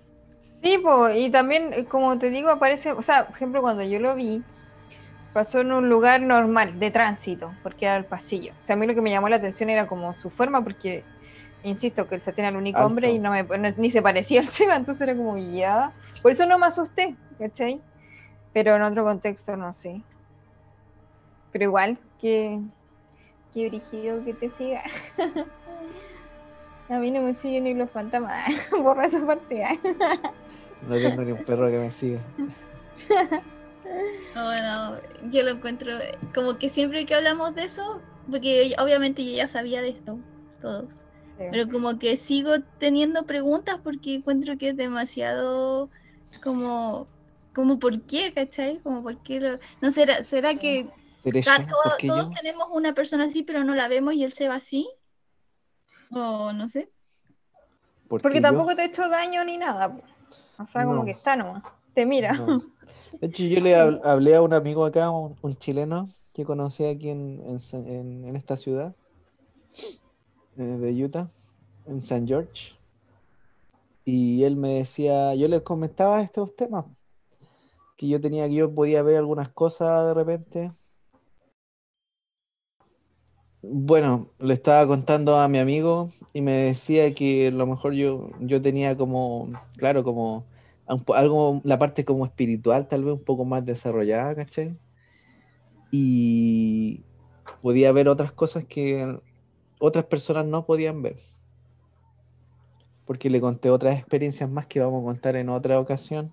Sí, 0.61 0.77
po, 0.79 1.09
y 1.09 1.31
también, 1.31 1.71
eh, 1.73 1.85
como 1.87 2.17
te 2.17 2.29
digo, 2.29 2.49
aparece, 2.49 2.91
o 2.91 3.01
sea, 3.01 3.27
por 3.27 3.35
ejemplo, 3.35 3.61
cuando 3.61 3.83
yo 3.83 3.99
lo 3.99 4.15
vi, 4.15 4.43
pasó 5.33 5.61
en 5.61 5.71
un 5.71 5.89
lugar 5.89 6.21
normal, 6.21 6.79
de 6.79 6.91
tránsito, 6.91 7.57
porque 7.63 7.85
era 7.85 7.97
el 7.97 8.05
pasillo. 8.05 8.53
O 8.53 8.63
sea, 8.63 8.75
a 8.75 8.79
mí 8.79 8.87
lo 8.87 8.95
que 8.95 9.01
me 9.01 9.11
llamó 9.11 9.29
la 9.29 9.37
atención 9.37 9.69
era 9.69 9.87
como 9.87 10.13
su 10.15 10.31
forma, 10.31 10.63
porque, 10.63 11.05
insisto, 11.63 12.07
que 12.07 12.15
el 12.15 12.21
Satén 12.23 12.45
era 12.45 12.51
el 12.51 12.57
único 12.57 12.79
Alto. 12.79 12.87
hombre 12.87 13.11
y 13.11 13.19
no 13.19 13.31
me, 13.31 13.43
no- 13.43 13.71
ni 13.77 13.89
se 13.91 14.01
parecía 14.03 14.41
al 14.41 14.47
Seba, 14.49 14.75
entonces 14.77 15.01
era 15.01 15.15
como 15.17 15.37
ya. 15.37 15.93
Por 16.23 16.31
eso 16.33 16.45
no 16.47 16.59
me 16.59 16.67
asusté, 16.67 17.17
¿cachai? 17.39 17.81
Pero 18.53 18.75
en 18.75 18.83
otro 18.83 19.03
contexto 19.05 19.57
no 19.57 19.73
sé. 19.73 20.05
Pero 21.51 21.65
igual, 21.65 21.99
que, 22.17 22.61
que 23.53 23.69
brígido 23.69 24.23
que 24.25 24.35
te 24.35 24.51
siga. 24.51 24.83
A 26.89 26.99
mí 26.99 27.11
no 27.11 27.21
me 27.21 27.35
siguen 27.35 27.65
ni 27.65 27.73
los 27.73 27.91
fantasmas. 27.91 28.49
Borra 28.71 29.05
esa 29.07 29.25
parte. 29.25 29.61
¿eh? 29.61 29.81
No 30.81 30.99
tengo 30.99 31.23
ni 31.23 31.31
un 31.31 31.43
perro 31.43 31.69
que 31.69 31.77
me 31.77 31.91
siga. 31.91 32.23
Bueno, 34.33 34.99
yo 35.21 35.43
lo 35.43 35.51
encuentro 35.51 35.91
como 36.33 36.57
que 36.59 36.69
siempre 36.69 37.05
que 37.05 37.15
hablamos 37.15 37.55
de 37.55 37.63
eso, 37.65 37.81
porque 38.29 38.69
yo- 38.69 38.75
obviamente 38.83 39.25
yo 39.25 39.31
ya 39.35 39.47
sabía 39.47 39.81
de 39.81 39.89
esto, 39.89 40.23
todos, 40.59 41.05
pero 41.47 41.67
como 41.69 41.97
que 41.99 42.17
sigo 42.17 42.51
teniendo 42.77 43.25
preguntas 43.25 43.79
porque 43.83 44.15
encuentro 44.15 44.57
que 44.57 44.69
es 44.69 44.77
demasiado 44.77 45.89
como, 46.41 47.11
como 47.53 47.79
¿por 47.79 48.05
qué, 48.05 48.33
cachai? 48.33 48.79
Como 48.81 49.01
¿por 49.03 49.21
qué 49.21 49.39
lo- 49.39 49.59
No 49.81 49.91
será, 49.91 50.23
será 50.23 50.57
que 50.59 50.93
Todos 52.05 52.31
tenemos 52.31 52.67
una 52.71 52.93
persona 52.93 53.25
así 53.25 53.43
pero 53.43 53.63
no 53.63 53.75
la 53.75 53.87
vemos 53.87 54.13
y 54.13 54.23
él 54.23 54.33
se 54.33 54.47
va 54.47 54.55
así? 54.55 54.89
O 56.11 56.53
no 56.53 56.69
sé. 56.69 56.89
¿Por 58.07 58.21
Porque 58.21 58.37
yo? 58.37 58.43
tampoco 58.43 58.75
te 58.75 58.83
ha 58.83 58.85
hecho 58.85 59.07
daño 59.09 59.43
ni 59.43 59.57
nada. 59.57 59.97
O 60.57 60.67
sea, 60.67 60.85
como 60.85 61.05
que 61.05 61.11
está 61.11 61.35
nomás. 61.35 61.63
Te 61.93 62.05
mira. 62.05 62.33
No. 62.33 62.63
De 63.21 63.27
hecho, 63.27 63.43
yo 63.43 63.59
le 63.59 63.75
hab- 63.75 64.01
hablé 64.03 64.35
a 64.35 64.41
un 64.41 64.53
amigo 64.53 64.85
acá, 64.85 65.09
un, 65.09 65.35
un 65.41 65.55
chileno 65.57 66.09
que 66.33 66.45
conocí 66.45 66.85
aquí 66.85 67.09
en, 67.09 67.41
en 67.47 67.59
Sa- 67.59 67.77
en- 67.77 68.25
en 68.25 68.35
esta 68.35 68.57
ciudad 68.57 68.93
eh, 70.57 70.61
de 70.61 71.03
Utah, 71.05 71.27
en 71.87 72.01
San 72.01 72.27
George. 72.27 72.73
Y 74.05 74.43
él 74.43 74.55
me 74.55 74.75
decía, 74.75 75.35
yo 75.35 75.47
le 75.47 75.63
comentaba 75.63 76.21
estos 76.21 76.55
temas, 76.55 76.85
que 77.97 78.07
yo 78.07 78.21
tenía, 78.21 78.47
que 78.47 78.53
yo 78.55 78.73
podía 78.73 79.01
ver 79.03 79.17
algunas 79.17 79.49
cosas 79.49 80.07
de 80.07 80.13
repente. 80.13 80.71
Bueno, 83.61 84.29
le 84.39 84.53
estaba 84.53 84.85
contando 84.87 85.37
a 85.37 85.47
mi 85.47 85.57
amigo 85.57 86.09
y 86.33 86.41
me 86.41 86.51
decía 86.51 87.13
que 87.15 87.47
a 87.47 87.51
lo 87.51 87.65
mejor 87.65 87.93
yo, 87.93 88.29
yo 88.41 88.61
tenía 88.61 88.95
como, 88.95 89.49
claro, 89.77 90.03
como 90.03 90.45
algo, 91.15 91.59
la 91.63 91.79
parte 91.79 92.05
como 92.05 92.25
espiritual 92.25 92.87
tal 92.87 93.03
vez 93.03 93.15
un 93.15 93.25
poco 93.25 93.45
más 93.45 93.65
desarrollada, 93.65 94.35
¿cachai? 94.35 94.77
Y 95.91 97.01
podía 97.61 97.91
ver 97.91 98.09
otras 98.09 98.31
cosas 98.31 98.65
que 98.65 99.19
otras 99.79 100.05
personas 100.05 100.45
no 100.45 100.65
podían 100.65 101.01
ver. 101.01 101.17
Porque 103.05 103.29
le 103.29 103.41
conté 103.41 103.69
otras 103.71 103.97
experiencias 103.97 104.49
más 104.49 104.67
que 104.67 104.79
vamos 104.79 105.01
a 105.01 105.05
contar 105.05 105.35
en 105.35 105.49
otra 105.49 105.79
ocasión, 105.79 106.31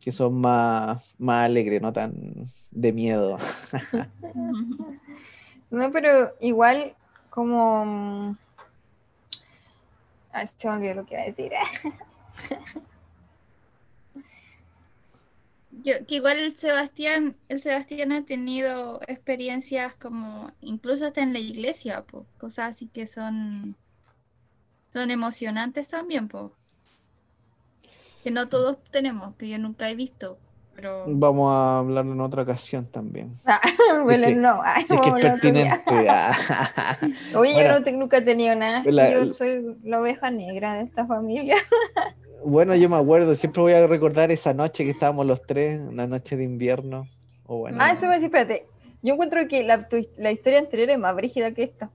que 0.00 0.12
son 0.12 0.40
más, 0.40 1.16
más 1.18 1.46
alegres, 1.46 1.82
no 1.82 1.92
tan 1.92 2.12
de 2.70 2.92
miedo. 2.92 3.36
No, 5.70 5.90
pero 5.92 6.30
igual 6.40 6.92
como... 7.30 7.84
mm, 7.84 8.36
Ay, 10.32 10.46
se 10.46 10.68
me 10.68 10.74
olvidó 10.76 10.94
lo 10.94 11.06
que 11.06 11.14
iba 11.14 11.22
a 11.22 11.26
decir. 11.26 11.52
Yo, 15.70 16.04
que 16.06 16.16
igual 16.16 16.38
el 16.38 16.56
Sebastián, 16.56 17.36
el 17.48 17.60
Sebastián 17.60 18.12
ha 18.12 18.24
tenido 18.24 19.00
experiencias 19.06 19.94
como 19.94 20.52
incluso 20.60 21.06
hasta 21.06 21.22
en 21.22 21.32
la 21.32 21.38
iglesia, 21.40 22.02
po, 22.04 22.26
cosas 22.38 22.70
así 22.70 22.88
que 22.88 23.06
son 23.06 23.76
son 24.92 25.10
emocionantes 25.10 25.88
también, 25.88 26.28
po. 26.28 26.52
Que 28.22 28.30
no 28.30 28.48
todos 28.48 28.78
tenemos, 28.90 29.34
que 29.34 29.48
yo 29.48 29.58
nunca 29.58 29.90
he 29.90 29.96
visto, 29.96 30.38
pero 30.80 31.02
Vamos 31.08 31.52
a 31.52 31.80
hablarlo 31.80 32.12
en 32.12 32.20
otra 32.20 32.42
ocasión 32.42 32.86
también. 32.86 33.32
Ah, 33.44 33.60
Belén, 34.06 34.34
que- 34.34 34.36
no. 34.36 34.60
Ay, 34.62 34.86
Si 34.86 34.94
es 34.94 35.00
que 35.00 35.08
es 35.08 35.14
pertinente. 35.14 35.82
Ah. 36.08 36.32
Oye, 37.34 37.52
Bueno. 37.54 37.60
yo 37.62 37.78
no 37.80 37.82
te- 37.84 37.92
nunca 37.92 38.18
he 38.18 38.22
tenido 38.22 38.54
nada. 38.54 38.82
La- 38.86 39.10
yo 39.10 39.32
soy 39.32 39.64
la 39.82 40.00
oveja 40.00 40.30
negra 40.30 40.74
de 40.74 40.82
esta 40.82 41.04
familia. 41.06 41.56
Bueno, 42.44 42.76
yo 42.76 42.88
me 42.88 42.94
acuerdo, 42.96 43.34
siempre 43.34 43.62
voy 43.62 43.72
a 43.72 43.84
recordar 43.88 44.30
esa 44.30 44.54
noche 44.54 44.84
que 44.84 44.90
estábamos 44.92 45.26
los 45.26 45.42
tres, 45.42 45.80
una 45.80 46.06
noche 46.06 46.36
de 46.36 46.44
invierno. 46.44 47.04
O 47.46 47.58
bueno, 47.58 47.78
Ah, 47.80 47.90
eso 47.90 48.06
me 48.06 48.12
decía, 48.14 48.26
espérate. 48.26 48.62
Yo 49.02 49.14
encuentro 49.14 49.40
que 49.48 49.64
la, 49.64 49.88
tu- 49.88 50.06
la 50.18 50.30
historia 50.30 50.60
anterior 50.60 50.88
es 50.90 50.98
más 51.00 51.16
brígida 51.16 51.50
que 51.50 51.64
esta. 51.64 51.90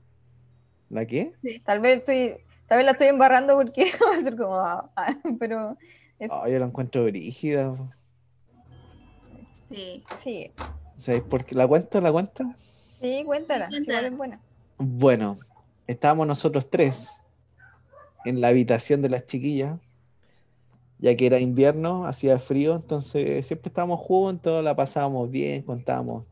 ¿la 0.89 1.05
qué? 1.05 1.31
Tal 1.63 1.79
vez 1.79 1.99
estoy, 1.99 2.35
tal 2.67 2.77
vez 2.79 2.85
la 2.85 2.91
estoy 2.91 3.07
embarrando 3.07 3.55
porque 3.55 3.85
va 4.05 4.17
a 4.19 4.21
ser 4.23 4.35
como, 4.35 4.55
ah, 4.57 4.89
ah, 4.97 5.15
pero 5.39 5.77
es- 6.19 6.29
Oh, 6.29 6.45
yo 6.45 6.59
la 6.59 6.65
encuentro 6.65 7.05
brígida. 7.05 7.73
Sí. 9.73 10.03
sí, 10.23 10.51
¿Sabéis 10.99 11.23
por 11.23 11.43
qué? 11.45 11.55
¿La 11.55 11.67
cuento? 11.67 11.99
¿La 12.01 12.11
cuento? 12.11 12.43
sí, 13.01 13.23
cuéntala, 13.25 13.69
sí, 13.69 13.77
Cuéntala. 13.85 14.09
buena. 14.11 14.41
Bueno, 14.77 15.39
estábamos 15.87 16.27
nosotros 16.27 16.69
tres 16.69 17.21
en 18.23 18.41
la 18.41 18.49
habitación 18.49 19.01
de 19.01 19.09
las 19.09 19.25
chiquillas, 19.25 19.79
ya 20.99 21.15
que 21.15 21.25
era 21.25 21.39
invierno, 21.39 22.05
hacía 22.07 22.39
frío, 22.39 22.75
entonces 22.75 23.45
siempre 23.45 23.69
estábamos 23.69 23.99
juntos, 23.99 24.63
la 24.63 24.75
pasábamos 24.75 25.29
bien, 25.29 25.63
contábamos 25.63 26.25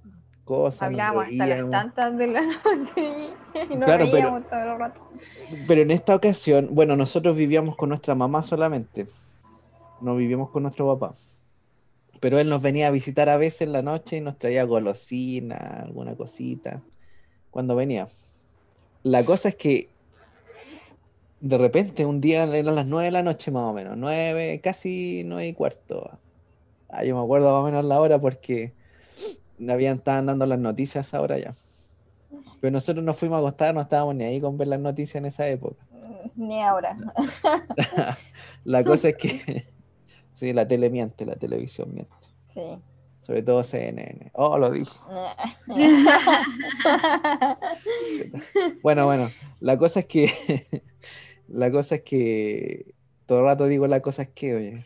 cosas, 0.46 0.84
Hablábamos 0.84 1.26
hasta 1.26 1.46
las 1.46 1.72
tantas 1.72 2.18
de 2.18 2.28
la 2.28 2.42
noche 2.66 3.36
y 3.70 3.76
nos 3.76 3.86
Claro, 3.86 4.06
pero- 4.12 4.42
todo 4.50 4.74
el 4.74 4.80
rato. 4.80 5.02
Pero 5.68 5.82
en 5.82 5.92
esta 5.92 6.16
ocasión, 6.16 6.70
bueno, 6.72 6.96
nosotros 6.96 7.36
vivíamos 7.36 7.76
con 7.76 7.90
nuestra 7.90 8.16
mamá 8.16 8.42
solamente, 8.44 9.08
no 10.00 10.16
vivíamos 10.16 10.50
con 10.50 10.64
nuestro 10.64 10.98
papá. 10.98 11.16
Pero 12.22 12.40
él 12.40 12.48
nos 12.48 12.62
venía 12.62 12.88
a 12.88 12.92
visitar 12.92 13.28
a 13.28 13.36
veces 13.36 13.62
en 13.62 13.74
la 13.74 13.82
noche 13.82 14.18
y 14.18 14.22
nos 14.22 14.38
traía 14.38 14.64
golosina, 14.64 15.82
alguna 15.84 16.16
cosita, 16.16 16.82
cuando 17.50 17.76
venía. 17.76 18.08
La 19.04 19.26
cosa 19.26 19.50
es 19.50 19.56
que 19.56 19.90
de 21.42 21.58
repente 21.58 22.06
un 22.06 22.22
día 22.22 22.44
eran 22.44 22.76
las 22.76 22.86
nueve 22.86 23.06
de 23.06 23.12
la 23.12 23.24
noche 23.24 23.50
más 23.50 23.64
o 23.64 23.74
menos, 23.74 23.98
nueve, 23.98 24.62
casi 24.64 25.24
nueve 25.26 25.48
y 25.48 25.54
cuarto. 25.54 26.12
Ah, 26.90 27.04
yo 27.04 27.16
me 27.16 27.24
acuerdo 27.24 27.52
más 27.52 27.62
o 27.62 27.66
menos 27.66 27.84
la 27.84 28.00
hora 28.00 28.20
porque 28.20 28.72
habían, 29.68 29.98
estaban 29.98 30.28
dando 30.28 30.46
las 30.46 30.60
noticias 30.60 31.14
ahora 31.14 31.40
ya. 31.40 31.54
Pero 32.62 32.72
nosotros 32.72 33.04
nos 33.04 33.18
fuimos 33.18 33.38
a 33.38 33.40
acostar, 33.40 33.74
no 33.74 33.82
estábamos 33.82 34.14
ni 34.14 34.26
ahí 34.26 34.40
con 34.40 34.58
ver 34.58 34.68
las 34.68 34.80
noticias 34.80 35.16
en 35.16 35.26
esa 35.26 35.48
época. 35.48 35.84
Ni 36.36 36.62
ahora. 36.62 36.96
La 38.66 38.84
cosa 38.84 39.10
es 39.10 39.18
que 39.18 39.66
sí, 40.42 40.54
la 40.54 40.68
tele 40.68 40.90
miente, 40.90 41.24
la 41.24 41.36
televisión 41.36 41.94
miente. 41.94 42.12
Sí. 42.52 42.62
Sobre 43.28 43.44
todo 43.44 43.64
CNN. 43.64 44.32
Oh, 44.34 44.58
lo 44.58 44.72
dije. 44.72 44.98
Bueno, 48.82 49.06
bueno, 49.06 49.30
la 49.60 49.78
cosa 49.78 50.00
es 50.02 50.06
que 50.08 50.84
la 51.48 51.72
cosa 51.72 51.96
es 51.96 52.02
que 52.02 52.94
todo 53.28 53.40
el 53.40 53.46
rato 53.46 53.68
digo 53.68 53.86
la 53.86 54.02
cosa 54.02 54.24
es 54.24 54.30
que, 54.30 54.56
oye. 54.56 54.84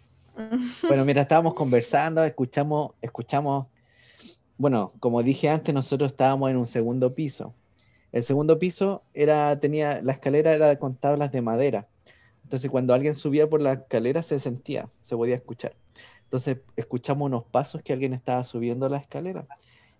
Bueno, 0.87 1.05
mientras 1.05 1.23
estábamos 1.23 1.53
conversando, 1.53 2.21
escuchamos, 2.25 2.91
escuchamos, 3.01 3.67
bueno, 4.57 4.91
como 4.99 5.23
dije 5.23 5.49
antes, 5.49 5.73
nosotros 5.73 6.11
estábamos 6.11 6.51
en 6.51 6.57
un 6.57 6.65
segundo 6.65 7.15
piso. 7.15 7.53
El 8.11 8.23
segundo 8.23 8.59
piso 8.59 9.03
era, 9.13 9.57
tenía, 9.61 10.01
la 10.01 10.11
escalera 10.11 10.53
era 10.53 10.77
con 10.77 10.95
tablas 10.95 11.31
de 11.31 11.41
madera. 11.41 11.87
Entonces, 12.45 12.71
cuando 12.71 12.93
alguien 12.93 13.15
subía 13.15 13.49
por 13.49 13.61
la 13.61 13.73
escalera, 13.73 14.23
se 14.23 14.39
sentía, 14.39 14.89
se 15.03 15.15
podía 15.17 15.35
escuchar. 15.35 15.77
Entonces, 16.25 16.59
escuchamos 16.77 17.27
unos 17.27 17.45
pasos 17.45 17.81
que 17.83 17.93
alguien 17.93 18.13
estaba 18.13 18.43
subiendo 18.45 18.89
la 18.89 18.97
escalera 18.97 19.47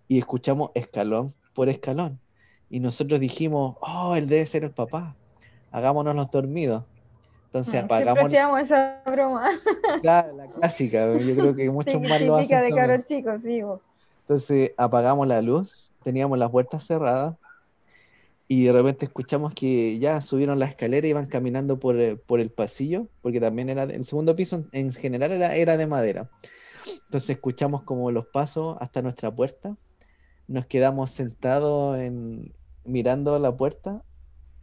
y 0.08 0.18
escuchamos 0.18 0.70
escalón 0.74 1.34
por 1.54 1.68
escalón. 1.68 2.20
Y 2.70 2.80
nosotros 2.80 3.20
dijimos, 3.20 3.76
oh, 3.80 4.16
él 4.16 4.28
debe 4.28 4.46
ser 4.46 4.64
el 4.64 4.72
papá. 4.72 5.18
Hagámonos 5.70 6.14
los 6.16 6.30
dormidos. 6.30 6.86
Entonces, 7.46 7.82
Mm, 7.82 7.84
apagamos 7.86 8.26
hacíamos 8.26 8.60
esa 8.62 9.02
broma. 9.06 9.50
la, 10.00 10.32
la 10.32 10.46
clásica. 10.48 11.06
Yo 11.18 11.36
creo 11.36 11.54
que 11.54 11.70
muchos 11.70 12.00
Sí, 12.02 12.08
más 12.08 12.20
lo 12.22 12.36
hacen 12.36 12.62
de 12.62 12.74
cabros 12.74 13.06
chicos, 13.06 13.40
sí. 13.42 13.62
Entonces 14.20 14.72
apagamos 14.76 15.26
la 15.28 15.40
luz, 15.42 15.94
teníamos 16.02 16.38
las 16.38 16.50
puertas 16.50 16.84
cerradas 16.86 17.36
y 18.48 18.64
de 18.66 18.72
repente 18.72 19.06
escuchamos 19.06 19.54
que 19.54 19.98
ya 19.98 20.20
subieron 20.22 20.58
la 20.60 20.66
escalera 20.66 21.06
y 21.06 21.10
iban 21.10 21.26
caminando 21.26 21.78
por, 21.80 21.96
el- 22.00 22.20
por 22.20 22.40
el 22.40 22.52
pasillo, 22.52 23.08
porque 23.20 23.40
también 23.40 23.68
era, 23.70 23.84
el 23.84 24.04
segundo 24.04 24.36
piso 24.36 24.56
en, 24.56 24.68
en 24.72 24.92
general 24.92 25.32
era, 25.32 25.56
era 25.56 25.76
de 25.76 25.86
madera. 25.86 26.30
Entonces 27.06 27.30
escuchamos 27.30 27.84
como 27.84 28.10
los 28.12 28.26
pasos 28.28 28.76
hasta 28.80 29.02
nuestra 29.02 29.34
puerta, 29.34 29.78
nos 30.48 30.66
quedamos 30.66 31.10
sentados 31.12 31.98
en, 31.98 32.52
mirando 32.84 33.38
la 33.40 33.56
puerta, 33.56 34.04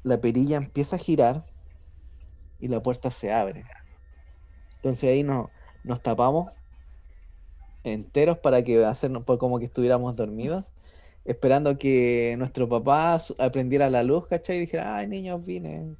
la 0.04 0.22
perilla 0.22 0.58
empieza 0.58 0.98
a 0.98 1.00
girar 1.00 1.48
y 2.58 2.68
la 2.68 2.82
puerta 2.82 3.12
se 3.12 3.32
abre. 3.32 3.70
Entonces 4.82 5.10
ahí 5.10 5.24
nos, 5.24 5.50
nos 5.84 6.02
tapamos 6.04 6.54
enteros 7.84 8.40
para 8.40 8.64
que 8.64 8.84
hacernos 8.86 9.24
pues, 9.26 9.40
como 9.40 9.60
que 9.60 9.66
estuviéramos 9.66 10.16
dormidos, 10.16 10.66
esperando 11.26 11.78
que 11.78 12.36
nuestro 12.38 12.68
papá 12.68 13.18
aprendiera 13.40 13.90
la 13.90 14.04
luz, 14.04 14.28
¿cachai? 14.28 14.58
Y 14.58 14.60
dijera, 14.62 14.98
ay, 14.98 15.08
niños, 15.08 15.44
vine. 15.46 15.96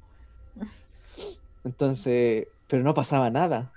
Entonces, 1.64 2.48
pero 2.66 2.82
no 2.82 2.94
pasaba 2.94 3.30
nada. 3.30 3.72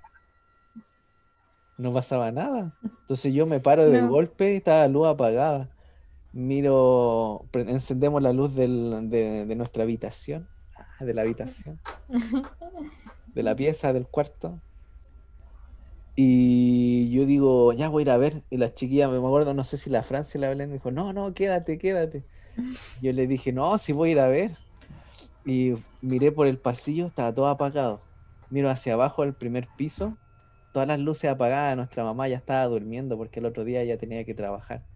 No 1.77 1.93
pasaba 1.93 2.31
nada. 2.31 2.71
Entonces 2.81 3.33
yo 3.33 3.45
me 3.45 3.59
paro 3.59 3.89
de 3.89 4.01
No. 4.01 4.09
golpe 4.09 4.53
y 4.53 4.57
estaba 4.57 4.79
la 4.81 4.87
luz 4.87 5.07
apagada. 5.07 5.69
Miro, 6.33 7.47
encendemos 7.53 8.21
la 8.21 8.33
luz 8.33 8.53
del- 8.55 9.09
de, 9.09 9.45
de 9.45 9.55
nuestra 9.55 9.83
habitación, 9.83 10.47
ah, 10.75 11.05
de 11.05 11.13
la 11.13 11.21
habitación, 11.21 11.79
de 13.33 13.43
la 13.43 13.55
pieza, 13.55 13.93
del 13.93 14.07
cuarto. 14.07 14.61
Y 16.19 17.11
yo 17.11 17.25
digo, 17.27 17.73
ya 17.73 17.89
voy 17.89 18.01
a 18.01 18.03
ir 18.05 18.11
a 18.11 18.17
ver. 18.17 18.43
Y 18.49 18.57
la 18.57 18.73
chiquilla, 18.73 19.07
me 19.09 19.17
acuerdo, 19.17 19.53
no 19.53 19.63
sé 19.63 19.77
si 19.77 19.89
la 19.91 20.03
Francia 20.03 20.39
la 20.41 20.49
Belén 20.49 20.69
me 20.69 20.75
dijo, 20.77 20.91
no, 20.91 21.13
no, 21.13 21.33
quédate, 21.35 21.77
quédate. 21.77 22.25
Yo 23.01 23.13
le 23.13 23.27
dije, 23.27 23.53
no, 23.53 23.77
sí 23.77 23.93
voy 23.93 24.09
a 24.09 24.11
ir 24.13 24.19
a 24.21 24.27
ver. 24.29 24.57
Y 25.45 25.73
miré 26.01 26.31
por 26.31 26.47
el 26.47 26.59
pasillo, 26.59 27.07
estaba 27.07 27.33
todo 27.33 27.47
apagado. 27.47 28.07
Miro 28.49 28.69
hacia 28.69 28.93
abajo, 28.95 29.23
el 29.23 29.35
primer 29.35 29.69
piso, 29.77 30.19
todas 30.71 30.87
las 30.87 30.99
luces 30.99 31.29
apagadas. 31.31 31.75
Nuestra 31.77 32.03
mamá 32.03 32.27
ya 32.29 32.37
estaba 32.37 32.65
durmiendo 32.65 33.17
porque 33.17 33.39
el 33.39 33.45
otro 33.47 33.63
día 33.65 33.83
ya 33.83 33.97
tenía 33.97 34.25
que 34.25 34.33
trabajar. 34.35 34.87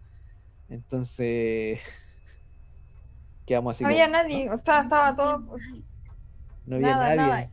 Entonces, 0.68 1.80
quedamos 3.46 3.76
así 3.76 3.84
No 3.84 3.90
había 3.90 4.06
como, 4.06 4.12
nadie, 4.12 4.50
o 4.50 4.56
sea, 4.58 4.82
estaba 4.82 5.14
todo. 5.16 5.56
no 6.64 6.76
había 6.76 6.94
nada, 6.94 7.04
nadie. 7.14 7.16
nada. 7.16 7.50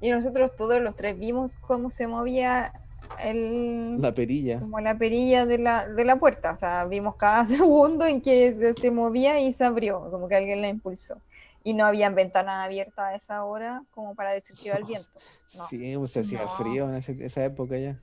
Y 0.00 0.10
nosotros 0.10 0.52
todos 0.56 0.80
los 0.80 0.96
tres 0.96 1.18
vimos 1.18 1.56
cómo 1.60 1.90
se 1.90 2.06
movía 2.06 2.72
el, 3.16 4.04
La 4.04 4.12
perilla. 4.12 4.58
como 4.58 4.80
la 4.80 4.98
perilla 4.98 5.46
de 5.46 5.58
la, 5.58 5.88
de 5.88 6.04
la 6.04 6.18
puerta. 6.18 6.52
O 6.52 6.56
sea, 6.56 6.86
vimos 6.86 7.16
cada 7.16 7.44
segundo 7.46 8.06
en 8.06 8.22
que 8.22 8.52
se, 8.52 8.74
se 8.74 8.90
movía 8.90 9.40
y 9.40 9.52
se 9.52 9.64
abrió, 9.64 10.10
como 10.10 10.28
que 10.28 10.36
alguien 10.36 10.62
la 10.62 10.68
impulsó. 10.68 11.22
Y 11.62 11.74
no 11.74 11.84
habían 11.86 12.14
ventanas 12.14 12.64
abiertas 12.66 12.98
a 13.06 13.14
esa 13.16 13.44
hora 13.44 13.82
como 13.90 14.14
para 14.14 14.30
decir 14.32 14.56
que 14.58 14.68
iba 14.68 14.76
el 14.76 14.84
viento. 14.84 15.22
No. 15.52 15.70
Sí, 15.70 15.94
pues 15.98 16.12
se 16.12 16.20
hacía 16.20 16.48
No. 16.48 16.48
frío 16.48 16.88
en 16.88 16.96
ese- 16.96 17.24
esa 17.24 17.44
época 17.44 17.76
ya. 17.78 18.02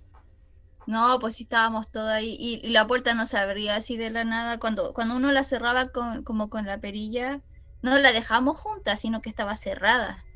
No, 0.86 1.20
pues 1.20 1.36
sí 1.36 1.44
estábamos 1.44 1.92
todos 1.92 2.10
ahí 2.10 2.36
y, 2.40 2.62
y 2.66 2.70
la 2.72 2.88
puerta 2.88 3.14
no 3.14 3.26
se 3.26 3.38
abría 3.38 3.76
así 3.76 3.98
de 3.98 4.10
la 4.10 4.24
nada. 4.24 4.58
Cuando, 4.60 4.94
cuando 4.94 5.16
uno 5.18 5.32
la 5.34 5.44
cerraba 5.44 5.90
con, 5.90 6.24
como 6.24 6.50
con 6.50 6.66
la 6.66 6.80
perilla, 6.80 7.42
no 7.82 7.98
la 8.00 8.14
dejamos 8.14 8.58
juntas, 8.60 9.02
sino 9.02 9.22
que 9.22 9.30
estaba 9.30 9.56
cerrada. 9.58 10.28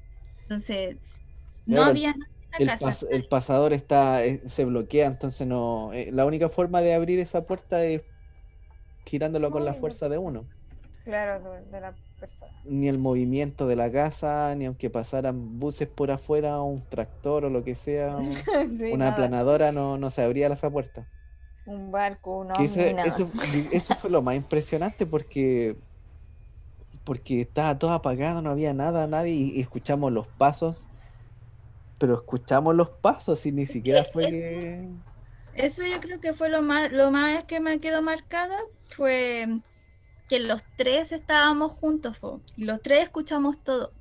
Entonces, 0.48 1.24
no 1.66 1.84
Claro, 1.84 1.86
había 1.86 2.10
nada 2.14 2.26
El, 2.58 2.78
pas- 2.78 3.06
el 3.10 3.26
pasador 3.28 3.74
está, 3.74 4.24
eh, 4.26 4.48
se 4.50 4.66
bloquea, 4.66 5.08
entonces 5.08 5.48
no. 5.48 5.92
eh, 5.94 6.12
la 6.12 6.26
única 6.26 6.50
forma 6.50 6.82
de 6.82 6.94
abrir 6.94 7.20
esa 7.20 7.46
puerta 7.46 7.84
es 7.86 8.04
girándolo 9.06 9.52
con 9.52 9.64
la 9.66 9.76
fuerza 9.76 10.10
de 10.10 10.18
uno. 10.18 10.50
Claro, 11.04 11.42
de, 11.52 11.62
de 11.66 11.80
la 11.82 11.98
persona. 12.18 12.54
Ni 12.64 12.88
el 12.88 12.98
movimiento 13.00 13.68
de 13.68 13.76
la 13.76 13.92
casa, 13.92 14.54
ni 14.56 14.66
aunque 14.66 14.90
pasaran 14.92 15.60
buses 15.60 15.90
por 15.90 16.12
afuera, 16.12 16.62
un 16.62 16.88
tractor 16.88 17.46
o 17.46 17.50
lo 17.50 17.64
que 17.64 17.76
sea, 17.76 18.18
Sí, 18.80 18.98
una 18.98 19.08
nada. 19.08 19.10
aplanadora, 19.10 19.72
no, 19.72 19.98
no 19.98 20.10
se 20.12 20.22
abría 20.24 20.48
esa 20.48 20.72
puerta. 20.72 21.08
Un 21.66 21.90
barco, 21.92 22.38
un 22.42 22.52
Que 22.54 22.66
ese- 22.66 23.00
eso, 23.04 23.32
eso 23.72 23.96
fue 23.96 24.10
lo 24.10 24.22
más 24.22 24.36
impresionante 24.36 25.06
porque 25.08 25.78
porque 27.04 27.42
estaba 27.42 27.78
todo 27.80 27.92
apagado, 27.92 28.42
no 28.42 28.52
había 28.52 28.74
nada, 28.74 29.08
nadie, 29.08 29.34
y 29.34 29.60
escuchamos 29.62 30.12
los 30.12 30.28
pasos, 30.30 30.90
pero 32.02 32.16
escuchamos 32.16 32.76
los 32.76 32.90
pasos 33.02 33.46
y 33.46 33.52
ni 33.52 33.68
siquiera 33.68 34.04
fue 34.04 34.28
que... 34.28 34.90
Eso 35.54 35.84
yo 35.86 36.00
creo 36.00 36.20
que 36.22 36.34
fue 36.34 36.50
lo 36.50 36.62
más, 36.62 36.92
lo 36.92 37.12
más 37.12 37.44
que 37.46 37.60
me 37.60 37.80
quedó 37.80 38.02
marcada, 38.02 38.58
fue 38.90 39.48
que 40.28 40.40
los 40.40 40.64
tres 40.76 41.12
estábamos 41.12 41.74
juntos, 41.74 42.20
po, 42.20 42.44
y 42.56 42.66
los 42.66 42.82
tres 42.82 43.04
escuchamos 43.04 43.64
todo, 43.64 43.96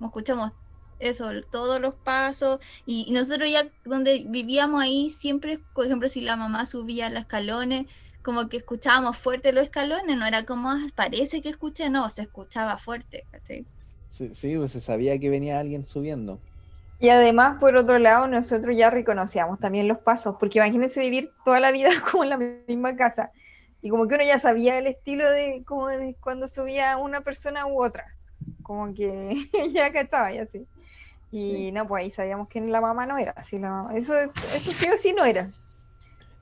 escuchamos 0.00 0.52
eso, 0.98 1.30
todos 1.50 1.80
los 1.80 1.94
pasos, 1.96 2.58
y, 2.86 3.06
y 3.08 3.12
nosotros 3.12 3.50
ya 3.50 3.72
donde 3.84 4.26
vivíamos 4.28 4.82
ahí 4.82 5.10
siempre, 5.10 5.64
por 5.74 5.86
ejemplo, 5.86 6.08
si 6.08 6.20
la 6.22 6.36
mamá 6.36 6.66
subía 6.66 7.10
los 7.10 7.20
escalones, 7.22 7.86
como 8.22 8.48
que 8.48 8.58
escuchábamos 8.58 9.18
fuerte 9.18 9.52
los 9.52 9.64
escalones, 9.64 10.16
no 10.18 10.26
era 10.26 10.44
como, 10.46 10.70
"Ah, 10.70 10.86
parece 10.96 11.42
que 11.42 11.50
escuché, 11.50 11.90
no, 11.90 12.08
se 12.10 12.22
escuchaba 12.22 12.78
fuerte. 12.78 13.26
Sí, 14.08 14.34
sí, 14.34 14.56
pues 14.56 14.72
se 14.72 14.80
sabía 14.80 15.18
que 15.18 15.28
venía 15.30 15.60
alguien 15.60 15.84
subiendo. 15.84 16.42
Y 17.04 17.10
además, 17.10 17.58
por 17.60 17.76
otro 17.76 17.98
lado, 17.98 18.26
nosotros 18.28 18.74
ya 18.74 18.88
reconocíamos 18.88 19.60
también 19.60 19.88
los 19.88 19.98
pasos, 19.98 20.36
porque 20.40 20.58
imagínense 20.58 21.00
vivir 21.00 21.34
toda 21.44 21.60
la 21.60 21.70
vida 21.70 21.90
como 22.10 22.24
en 22.24 22.30
la 22.30 22.38
misma 22.38 22.96
casa. 22.96 23.30
Y 23.82 23.90
como 23.90 24.08
que 24.08 24.14
uno 24.14 24.24
ya 24.24 24.38
sabía 24.38 24.78
el 24.78 24.86
estilo 24.86 25.30
de 25.30 25.62
como 25.66 25.88
de 25.88 26.16
cuando 26.18 26.48
subía 26.48 26.96
una 26.96 27.20
persona 27.20 27.66
u 27.66 27.84
otra. 27.84 28.06
Como 28.62 28.94
que 28.94 29.34
ya 29.74 29.90
que 29.92 30.00
estaba 30.00 30.32
y 30.32 30.38
así. 30.38 30.66
Y 31.30 31.72
no, 31.72 31.86
pues 31.86 32.04
ahí 32.04 32.10
sabíamos 32.10 32.48
que 32.48 32.62
la 32.62 32.80
mamá 32.80 33.04
no 33.04 33.18
era. 33.18 33.32
Así 33.32 33.58
la 33.58 33.68
mamá- 33.68 33.94
Eso, 33.96 34.14
eso 34.54 34.72
sí 34.72 34.88
o 34.88 34.96
sí 34.96 35.12
no 35.12 35.26
era. 35.26 35.50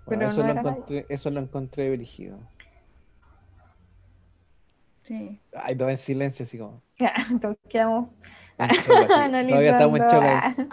Bueno, 0.07 0.21
Pero 0.21 0.27
eso, 0.27 0.43
no 0.43 0.47
lo 0.47 0.53
era 0.53 0.61
encontré, 0.61 1.07
eso 1.09 1.31
lo 1.31 1.41
encontré 1.41 1.91
brígido. 1.97 2.39
Sí. 5.03 5.41
Ay, 5.55 5.75
todo 5.75 5.89
en 5.89 5.99
silencio, 5.99 6.45
así 6.45 6.57
como. 6.57 6.81
Entonces 7.31 7.59
quedamos. 7.69 8.11
Todavía 8.87 9.71
estamos 9.71 9.99
en 9.99 10.05
analizando. 10.05 10.67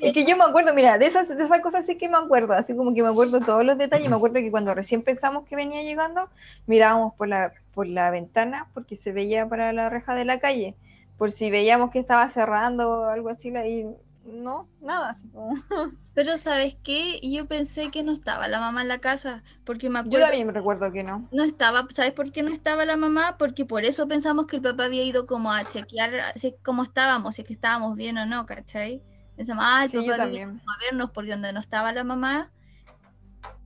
Es 0.00 0.12
que 0.12 0.24
yo 0.24 0.36
me 0.36 0.44
acuerdo, 0.44 0.74
mira, 0.74 0.98
de 0.98 1.06
esas, 1.06 1.28
de 1.28 1.42
esas 1.42 1.60
cosas 1.60 1.86
sí 1.86 1.96
que 1.96 2.08
me 2.08 2.16
acuerdo, 2.16 2.52
así 2.54 2.74
como 2.74 2.94
que 2.94 3.02
me 3.02 3.08
acuerdo 3.08 3.40
todos 3.40 3.64
los 3.64 3.78
detalles. 3.78 4.08
Me 4.08 4.16
acuerdo 4.16 4.36
que 4.36 4.50
cuando 4.50 4.74
recién 4.74 5.02
pensamos 5.02 5.46
que 5.46 5.56
venía 5.56 5.82
llegando, 5.82 6.28
mirábamos 6.66 7.14
por 7.14 7.28
la, 7.28 7.52
por 7.74 7.86
la 7.86 8.10
ventana 8.10 8.68
porque 8.74 8.96
se 8.96 9.12
veía 9.12 9.48
para 9.48 9.72
la 9.72 9.88
reja 9.88 10.14
de 10.14 10.24
la 10.24 10.38
calle, 10.38 10.74
por 11.18 11.30
si 11.30 11.50
veíamos 11.50 11.90
que 11.90 11.98
estaba 11.98 12.28
cerrando 12.28 12.90
o 12.90 13.04
algo 13.04 13.28
así, 13.28 13.48
y 13.48 13.86
no, 14.24 14.68
nada. 14.80 15.10
Así 15.10 15.28
como... 15.28 15.54
Pero 16.14 16.36
¿sabes 16.36 16.76
qué? 16.82 17.18
Yo 17.22 17.46
pensé 17.46 17.90
que 17.90 18.02
no 18.02 18.12
estaba 18.12 18.46
la 18.48 18.60
mamá 18.60 18.82
en 18.82 18.88
la 18.88 18.98
casa, 18.98 19.42
porque 19.64 19.88
me 19.88 20.00
Yo 20.00 20.06
acuerdo... 20.06 20.26
también 20.26 20.46
me 20.46 20.52
recuerdo 20.52 20.92
que 20.92 21.02
no. 21.02 21.28
No 21.32 21.42
estaba, 21.44 21.86
¿sabes 21.94 22.12
por 22.12 22.30
qué 22.32 22.42
no 22.42 22.50
estaba 22.52 22.84
la 22.84 22.96
mamá? 22.96 23.36
Porque 23.38 23.64
por 23.64 23.84
eso 23.84 24.06
pensamos 24.08 24.46
que 24.46 24.56
el 24.56 24.62
papá 24.62 24.84
había 24.84 25.02
ido 25.04 25.26
como 25.26 25.50
a 25.52 25.66
chequear 25.66 26.32
si, 26.36 26.54
cómo 26.62 26.82
estábamos, 26.82 27.34
si 27.36 27.42
es 27.42 27.48
que 27.48 27.54
estábamos 27.54 27.96
bien 27.96 28.18
o 28.18 28.26
no, 28.26 28.44
¿cachai? 28.46 29.02
Pensamos, 29.36 29.64
ah, 29.66 29.84
el 29.84 29.90
Sí, 29.90 29.96
yo 29.96 30.02
papá 30.12 30.24
había 30.24 30.40
ido 30.40 30.48
también. 30.50 30.62
a 30.68 30.84
vernos 30.84 31.10
porque 31.12 31.30
donde 31.30 31.52
no 31.52 31.60
estaba 31.60 31.92
la 31.92 32.04
mamá, 32.04 32.50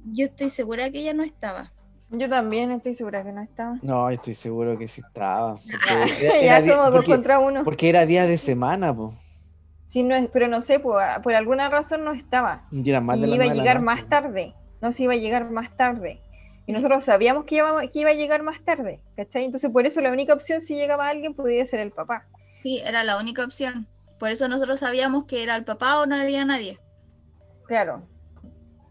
yo 0.05 0.27
estoy 0.27 0.51
segura 0.51 0.90
que 0.90 1.01
ella 1.01 1.14
no 1.14 1.23
estaba. 1.25 1.73
Yo 2.11 2.29
también 2.29 2.71
estoy 2.71 2.95
segura 2.95 3.25
que 3.25 3.33
no 3.33 3.43
estaba. 3.43 3.79
No, 3.83 4.09
yo 4.11 4.14
estoy 4.14 4.35
seguro 4.35 4.79
que 4.79 4.87
sí 4.87 5.01
estaba. 5.05 5.55
porque 5.57 5.69
ya 6.45 6.59
era- 6.59 6.59
era 6.59 6.62
di- 6.62 6.71
somos 6.71 6.85
dos 6.87 6.95
porque- 6.97 7.11
contra 7.11 7.38
uno. 7.40 7.64
porque 7.64 7.88
era 7.88 8.07
día 8.07 8.27
de 8.27 8.38
semana, 8.38 8.95
pues. 8.95 9.17
Sí, 9.94 10.02
no 10.02 10.16
es, 10.16 10.28
pero 10.33 10.48
no 10.48 10.61
sé, 10.61 10.80
por, 10.80 11.00
por 11.22 11.35
alguna 11.37 11.68
razón 11.68 12.04
no 12.04 12.14
estaba. 12.14 12.66
Y 12.72 12.83
más 12.94 13.16
y 13.16 13.33
iba 13.33 13.44
a 13.44 13.54
llegar 13.54 13.80
más 13.80 14.09
tarde. 14.09 14.52
No 14.83 14.90
se 14.90 15.04
iba 15.04 15.12
a 15.12 15.16
llegar 15.16 15.48
más 15.52 15.76
tarde. 15.76 16.20
Y 16.66 16.72
nosotros 16.72 17.04
sabíamos 17.04 17.44
que 17.44 17.59
iba, 17.59 17.80
que 17.87 18.00
iba 18.00 18.11
a 18.11 18.14
llegar 18.14 18.42
más 18.42 18.61
tarde, 18.64 18.98
¿cachai? 19.14 19.44
Entonces 19.44 19.70
por 19.70 19.87
eso 19.87 20.00
la 20.00 20.11
única 20.11 20.35
opción 20.35 20.61
si 20.61 20.74
llegaba 20.74 21.07
alguien 21.07 21.33
podía 21.33 21.64
ser 21.64 21.78
el 21.78 21.92
papá. 21.92 22.26
Sí, 22.64 22.83
era 22.85 23.04
la 23.04 23.20
única 23.20 23.44
opción. 23.44 23.87
Por 24.18 24.30
eso 24.30 24.48
nosotros 24.48 24.80
sabíamos 24.80 25.26
que 25.26 25.44
era 25.44 25.54
el 25.54 25.62
papá 25.62 26.00
o 26.00 26.07
no 26.07 26.16
había 26.16 26.44
nadie. 26.44 26.80
Claro. 27.68 28.02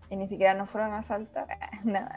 Y 0.09 0.15
ni 0.15 0.29
siquiera 0.29 0.53
nos 0.53 0.69
fueron 0.69 0.93
a 0.93 0.99
asaltar, 0.99 1.47
nada. 1.83 2.15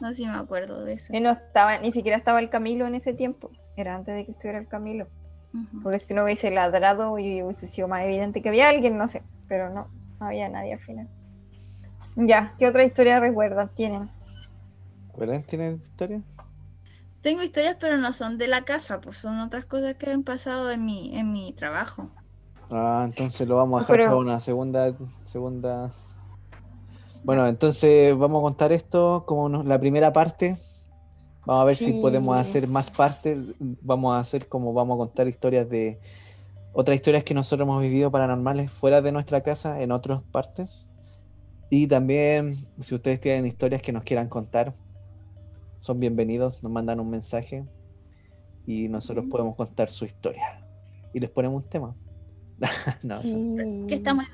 No 0.00 0.08
sé 0.08 0.14
si 0.14 0.26
me 0.26 0.36
acuerdo 0.36 0.86
de 0.86 0.94
eso. 0.94 1.14
Y 1.14 1.20
no 1.20 1.32
estaba, 1.32 1.76
ni 1.80 1.92
siquiera 1.92 2.16
estaba 2.16 2.40
el 2.40 2.48
Camilo 2.48 2.86
en 2.86 2.94
ese 2.94 3.12
tiempo. 3.12 3.50
Era 3.76 3.94
antes 3.94 4.14
de 4.14 4.24
que 4.24 4.30
estuviera 4.30 4.58
el 4.58 4.68
Camilo. 4.68 5.06
Porque 5.82 5.98
si 5.98 6.12
no 6.14 6.24
hubiese 6.24 6.50
ladrado 6.50 7.18
y 7.18 7.42
hubiese 7.42 7.66
sido 7.66 7.88
más 7.88 8.02
evidente 8.04 8.42
que 8.42 8.48
había 8.48 8.68
alguien, 8.68 8.98
no 8.98 9.08
sé. 9.08 9.22
Pero 9.48 9.70
no, 9.70 9.88
no 10.20 10.26
había 10.26 10.48
nadie 10.48 10.74
al 10.74 10.80
final. 10.80 11.08
Ya, 12.16 12.54
¿qué 12.58 12.66
otra 12.68 12.84
historia 12.84 13.20
recuerdan? 13.20 13.70
Tienen. 13.74 14.10
¿Verdad? 15.16 15.42
¿Tienes 15.48 15.80
historia? 15.82 16.22
Tengo 17.22 17.42
historias, 17.42 17.76
pero 17.80 17.96
no 17.96 18.12
son 18.12 18.38
de 18.38 18.48
la 18.48 18.64
casa, 18.64 19.00
pues 19.00 19.18
son 19.18 19.40
otras 19.40 19.64
cosas 19.64 19.96
que 19.96 20.10
han 20.10 20.22
pasado 20.22 20.70
en 20.70 20.84
mi, 20.84 21.16
en 21.16 21.32
mi 21.32 21.52
trabajo. 21.52 22.10
Ah, 22.70 23.02
entonces 23.04 23.46
lo 23.48 23.56
vamos 23.56 23.78
a 23.78 23.82
dejar 23.82 23.96
Pero- 23.96 24.06
para 24.10 24.16
una 24.18 24.40
segunda, 24.40 24.92
segunda. 25.24 25.90
Bueno, 27.24 27.46
entonces 27.48 28.16
vamos 28.16 28.40
a 28.40 28.42
contar 28.42 28.72
esto 28.72 29.24
como 29.26 29.48
la 29.48 29.80
primera 29.80 30.12
parte. 30.12 30.56
Vamos 31.46 31.62
a 31.62 31.64
ver 31.64 31.76
si 31.76 31.92
podemos 32.00 32.36
hacer 32.36 32.66
más 32.66 32.90
partes. 32.90 33.38
Vamos 33.60 34.14
a 34.14 34.18
hacer 34.18 34.48
como 34.48 34.72
vamos 34.72 34.96
a 34.96 34.98
contar 34.98 35.28
historias 35.28 35.68
de 35.70 36.00
otras 36.72 36.96
historias 36.96 37.22
que 37.22 37.34
nosotros 37.34 37.64
hemos 37.64 37.80
vivido 37.80 38.10
paranormales 38.10 38.68
fuera 38.70 39.00
de 39.00 39.12
nuestra 39.12 39.42
casa 39.42 39.80
en 39.80 39.92
otras 39.92 40.22
partes. 40.32 40.88
Y 41.70 41.86
también, 41.86 42.56
si 42.80 42.96
ustedes 42.96 43.20
tienen 43.20 43.46
historias 43.46 43.80
que 43.80 43.92
nos 43.92 44.02
quieran 44.02 44.28
contar, 44.28 44.74
son 45.78 46.00
bienvenidos, 46.00 46.64
nos 46.64 46.72
mandan 46.72 46.98
un 46.98 47.10
mensaje 47.10 47.64
y 48.66 48.88
nosotros 48.88 49.26
podemos 49.30 49.54
contar 49.54 49.88
su 49.88 50.04
historia. 50.04 50.66
Y 51.14 51.20
les 51.20 51.30
ponemos 51.30 51.62
un 51.62 51.70
tema. 51.70 51.94
no, 53.04 53.20
que 53.86 53.94
estamos 53.94 54.24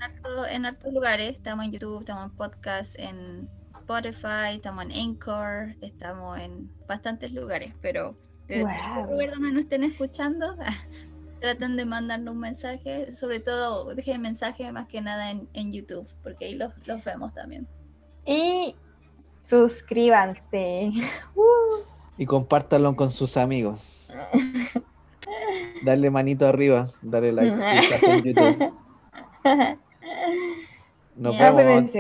en 0.51 0.65
hartos 0.65 0.93
lugares. 0.95 1.37
Estamos 1.37 1.67
en 1.67 1.73
YouTube, 1.73 2.01
estamos 2.01 2.25
en 2.25 2.37
podcast, 2.39 2.99
en 2.99 3.51
Spotify, 3.75 4.55
estamos 4.57 4.85
en 4.85 4.93
Anchor, 4.93 5.75
estamos 5.81 6.39
en 6.39 6.71
bastantes 6.87 7.33
lugares, 7.33 7.75
pero 7.81 8.15
de 8.49 8.61
lugar 8.61 9.31
donde 9.33 9.53
nos 9.53 9.63
estén 9.63 9.85
escuchando, 9.85 10.57
traten 11.41 11.77
de 11.77 11.85
mandarnos 11.85 12.35
un 12.35 12.41
mensaje, 12.41 13.13
sobre 13.13 13.41
todo 13.41 13.95
dejen 13.95 14.21
mensaje 14.23 14.71
más 14.73 14.89
que 14.89 15.01
nada 15.01 15.31
en, 15.31 15.49
en 15.55 15.73
YouTube, 15.73 16.07
porque 16.23 16.47
ahí 16.47 16.55
los, 16.55 16.73
los 16.87 17.03
vemos 17.05 17.33
también. 17.35 17.67
Y 18.27 18.75
suscríbanse. 19.43 20.93
Uh, 21.35 21.83
Y 22.19 22.27
compártanlo 22.27 22.95
con 22.95 23.11
sus 23.11 23.37
amigos. 23.37 24.13
Darle 25.83 26.11
manito 26.11 26.47
arriba, 26.47 26.89
darle 27.01 27.33
like 27.33 27.57
si 27.57 27.79
estás 27.79 28.03
en 28.03 28.23
YouTube. 28.25 28.73
Nos 31.17 31.39
vemos. 31.39 31.91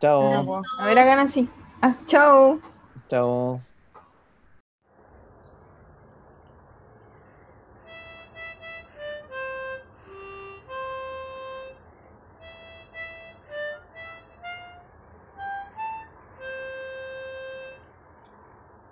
Chao. 0.00 0.62
A 0.78 0.84
ver, 0.86 0.98
hagan 0.98 1.18
así. 1.20 1.48
Ah, 1.82 1.96
chao. 2.06 2.60
Chao. 3.08 3.69